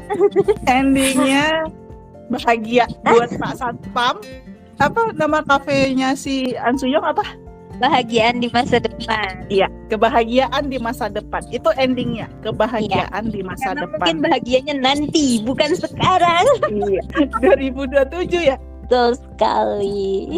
Endingnya 0.68 1.64
bahagia 2.32 2.88
buat 3.04 3.30
Pak 3.37 3.52
Satpam 3.60 4.16
apa 4.78 5.14
nama 5.14 5.40
kafenya 5.42 6.14
si 6.14 6.54
An 6.56 6.74
Suyong 6.74 7.04
apa 7.04 7.22
bahagiaan 7.74 8.38
di 8.38 8.46
masa 8.48 8.78
depan 8.78 9.46
Iya, 9.46 9.66
kebahagiaan 9.90 10.70
di 10.70 10.78
masa 10.78 11.10
depan. 11.10 11.42
Itu 11.50 11.74
endingnya, 11.74 12.30
kebahagiaan 12.40 13.34
di 13.34 13.42
masa 13.42 13.74
karena 13.74 13.82
depan. 13.82 13.90
mungkin 13.98 14.16
bahagianya 14.22 14.74
nanti 14.78 15.42
bukan 15.42 15.74
sekarang 15.74 16.46
Iya, 16.70 17.02
2027 17.42 18.50
ya. 18.50 18.56
betul 18.84 19.16
sekali 19.16 20.28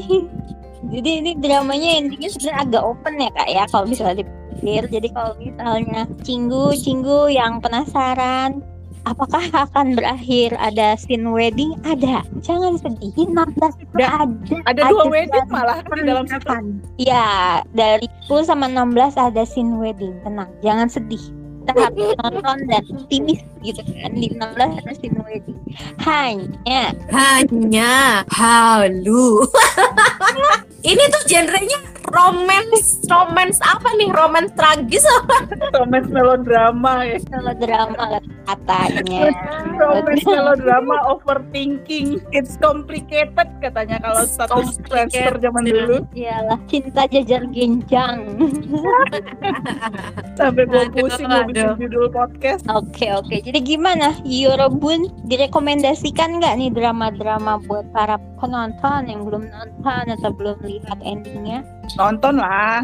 jadi 0.86 1.10
ini 1.18 1.30
dramanya 1.42 1.98
endingnya 1.98 2.30
sebenarnya 2.30 2.62
agak 2.62 2.82
open 2.86 3.14
ya 3.18 3.30
kak 3.34 3.48
ya 3.50 3.64
kalau 3.68 3.84
misalnya 3.84 4.16
dipikir 4.22 4.82
jadi 4.86 5.08
kalau 5.10 5.32
misalnya 5.36 6.00
cinggu 6.22 6.64
cinggu 6.78 7.18
yang 7.28 7.58
penasaran 7.58 8.62
apakah 9.06 9.44
akan 9.54 9.94
berakhir 9.94 10.52
ada 10.58 10.98
scene 10.98 11.30
wedding 11.30 11.78
ada 11.86 12.26
jangan 12.42 12.74
sedih 12.76 13.14
16 13.14 13.30
itu 13.78 13.94
Da- 13.94 14.26
ada 14.26 14.34
Ada 14.66 14.80
dua 14.90 15.02
Ada 15.06 15.12
wedding 15.14 15.46
malah 15.48 15.78
di 15.80 16.02
dalam 16.02 16.24
pernikahan. 16.26 16.64
Iya, 16.98 17.26
dari 17.72 18.06
10 18.26 18.42
sama 18.44 18.66
16 18.66 19.14
ada 19.14 19.42
scene 19.46 19.78
wedding. 19.78 20.14
Tenang, 20.26 20.50
jangan 20.60 20.90
sedih. 20.90 21.22
Kita 21.66 21.72
harus 21.82 22.14
nonton 22.22 22.58
dan 22.66 22.82
optimis 22.94 23.40
gitu 23.62 23.80
kan. 23.82 24.10
Di 24.14 24.28
16 24.34 24.42
ada 24.58 24.92
scene 24.94 25.20
wedding. 25.22 25.58
Hanya 26.02 26.82
Hanya 27.10 27.94
halu. 28.30 29.42
Ini 30.90 31.02
tuh 31.10 31.22
genrenya 31.26 31.78
romance, 32.16 33.04
romance 33.06 33.60
apa 33.60 33.88
nih? 34.00 34.08
Romance 34.08 34.52
tragis 34.56 35.04
apa? 35.22 35.36
Romance 35.76 36.08
melodrama 36.08 37.04
ya. 37.04 37.18
kalau 37.28 37.52
drama 37.60 38.04
katanya. 38.48 39.28
Romance 39.76 40.24
melodrama 40.24 40.96
overthinking. 41.12 42.24
It's 42.32 42.56
complicated 42.56 43.48
katanya 43.60 44.00
kalau 44.00 44.24
status 44.24 44.80
transfer 44.88 45.36
zaman 45.36 45.68
dulu. 45.68 45.96
Iyalah, 46.16 46.58
cinta 46.66 47.04
jajar 47.10 47.44
genjang. 47.52 48.24
Sampai 50.38 50.64
gue 50.64 50.84
pusing 50.96 51.28
mau 51.28 51.44
bikin 51.44 51.76
judul 51.76 52.08
podcast. 52.08 52.64
Oke 52.72 53.12
oke, 53.12 53.36
jadi 53.44 53.60
gimana 53.60 54.16
Yorobun 54.24 55.12
direkomendasikan 55.28 56.40
nggak 56.40 56.54
nih 56.56 56.70
drama-drama 56.72 57.60
buat 57.68 57.84
para 57.92 58.16
penonton 58.40 59.08
yang 59.08 59.24
belum 59.24 59.48
nonton 59.48 60.04
atau 60.16 60.30
belum 60.32 60.56
lihat 60.64 60.98
endingnya? 61.04 61.64
Nonton 61.94 62.42
lah. 62.42 62.82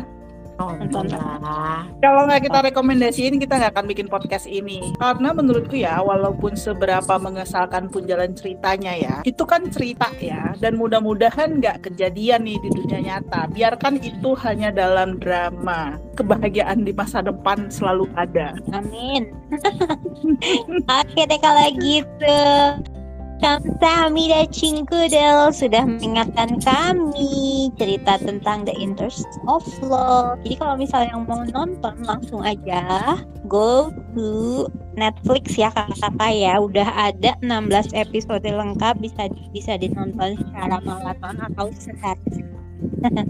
Nonton 0.61 1.11
lah. 1.11 1.83
Kalau 1.99 2.29
nggak 2.29 2.47
kita 2.47 2.59
rekomendasiin, 2.71 3.43
kita 3.43 3.59
nggak 3.59 3.73
akan 3.75 3.87
bikin 3.89 4.07
podcast 4.07 4.47
ini. 4.47 4.95
Karena 5.01 5.35
menurutku 5.35 5.75
ya, 5.75 5.99
walaupun 5.99 6.55
seberapa 6.55 7.19
mengesalkan 7.19 7.91
pun 7.91 8.07
jalan 8.07 8.37
ceritanya 8.37 8.93
ya, 8.95 9.15
itu 9.27 9.43
kan 9.43 9.67
cerita 9.73 10.13
ya. 10.23 10.55
Dan 10.63 10.79
mudah-mudahan 10.79 11.59
nggak 11.59 11.91
kejadian 11.91 12.47
nih 12.47 12.59
di 12.63 12.69
dunia 12.79 13.01
nyata. 13.03 13.51
Biarkan 13.51 13.99
itu 14.05 14.37
hanya 14.45 14.71
dalam 14.71 15.19
drama. 15.19 15.99
Kebahagiaan 16.15 16.85
di 16.87 16.93
masa 16.95 17.25
depan 17.25 17.73
selalu 17.73 18.07
ada. 18.15 18.55
Amin. 18.71 19.33
Oke 21.01 21.23
deh 21.27 21.41
kalau 21.41 21.67
gitu. 21.81 22.39
Kamsahamnida 23.43 24.47
Cingkudel 24.55 25.51
sudah 25.51 25.83
mengingatkan 25.83 26.63
kami 26.63 27.75
cerita 27.75 28.15
tentang 28.23 28.63
The 28.63 28.71
Interest 28.79 29.27
of 29.51 29.67
Love. 29.83 30.39
Jadi 30.47 30.63
kalau 30.63 30.79
misalnya 30.79 31.11
yang 31.11 31.27
mau 31.27 31.43
nonton 31.43 32.07
langsung 32.07 32.47
aja 32.47 33.19
go 33.51 33.91
to 34.15 34.71
Netflix 34.95 35.59
ya 35.59 35.75
kakak-kakak 35.75 36.33
ya. 36.39 36.55
Udah 36.63 36.87
ada 37.11 37.35
16 37.43 37.91
episode 37.99 38.47
lengkap 38.47 39.03
bisa 39.03 39.27
bisa 39.51 39.75
ditonton 39.75 40.39
secara 40.39 40.79
maraton 40.79 41.35
atau 41.43 41.67
sehari 41.75 42.47
nah, 43.11 43.25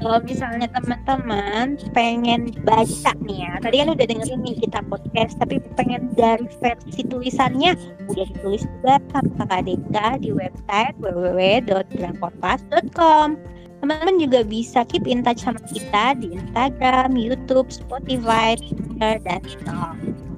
kalau 0.00 0.20
misalnya 0.24 0.68
teman-teman 0.72 1.76
pengen 1.96 2.50
baca 2.64 3.12
nih 3.24 3.38
ya, 3.44 3.52
tadi 3.64 3.76
kan 3.80 3.88
udah 3.92 4.06
dengerin 4.08 4.40
nih 4.44 4.56
kita 4.60 4.80
podcast, 4.88 5.38
tapi 5.40 5.60
pengen 5.78 6.08
dari 6.16 6.46
versi 6.60 7.02
tulisannya 7.08 7.76
udah 8.10 8.26
ditulis 8.34 8.62
juga 8.66 8.98
sama 9.12 9.28
kakak 9.40 9.62
Deka 9.68 10.18
di 10.20 10.32
website 10.32 10.94
www.drakorpas.com. 11.00 13.36
Teman-teman 13.84 14.16
juga 14.16 14.40
bisa 14.48 14.80
keep 14.88 15.04
in 15.04 15.20
touch 15.20 15.44
sama 15.44 15.60
kita 15.68 16.16
di 16.16 16.32
Instagram, 16.32 17.20
YouTube, 17.20 17.68
Spotify, 17.68 18.56
Twitter, 18.56 19.20
dan 19.20 19.44
TikTok. 19.44 19.92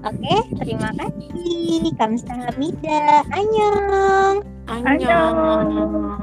Oke, 0.06 0.36
terima 0.62 0.94
kasih. 0.98 1.90
Kamsahamnida. 1.98 3.26
Annyeong. 3.30 4.42
Annyeong. 4.66 6.18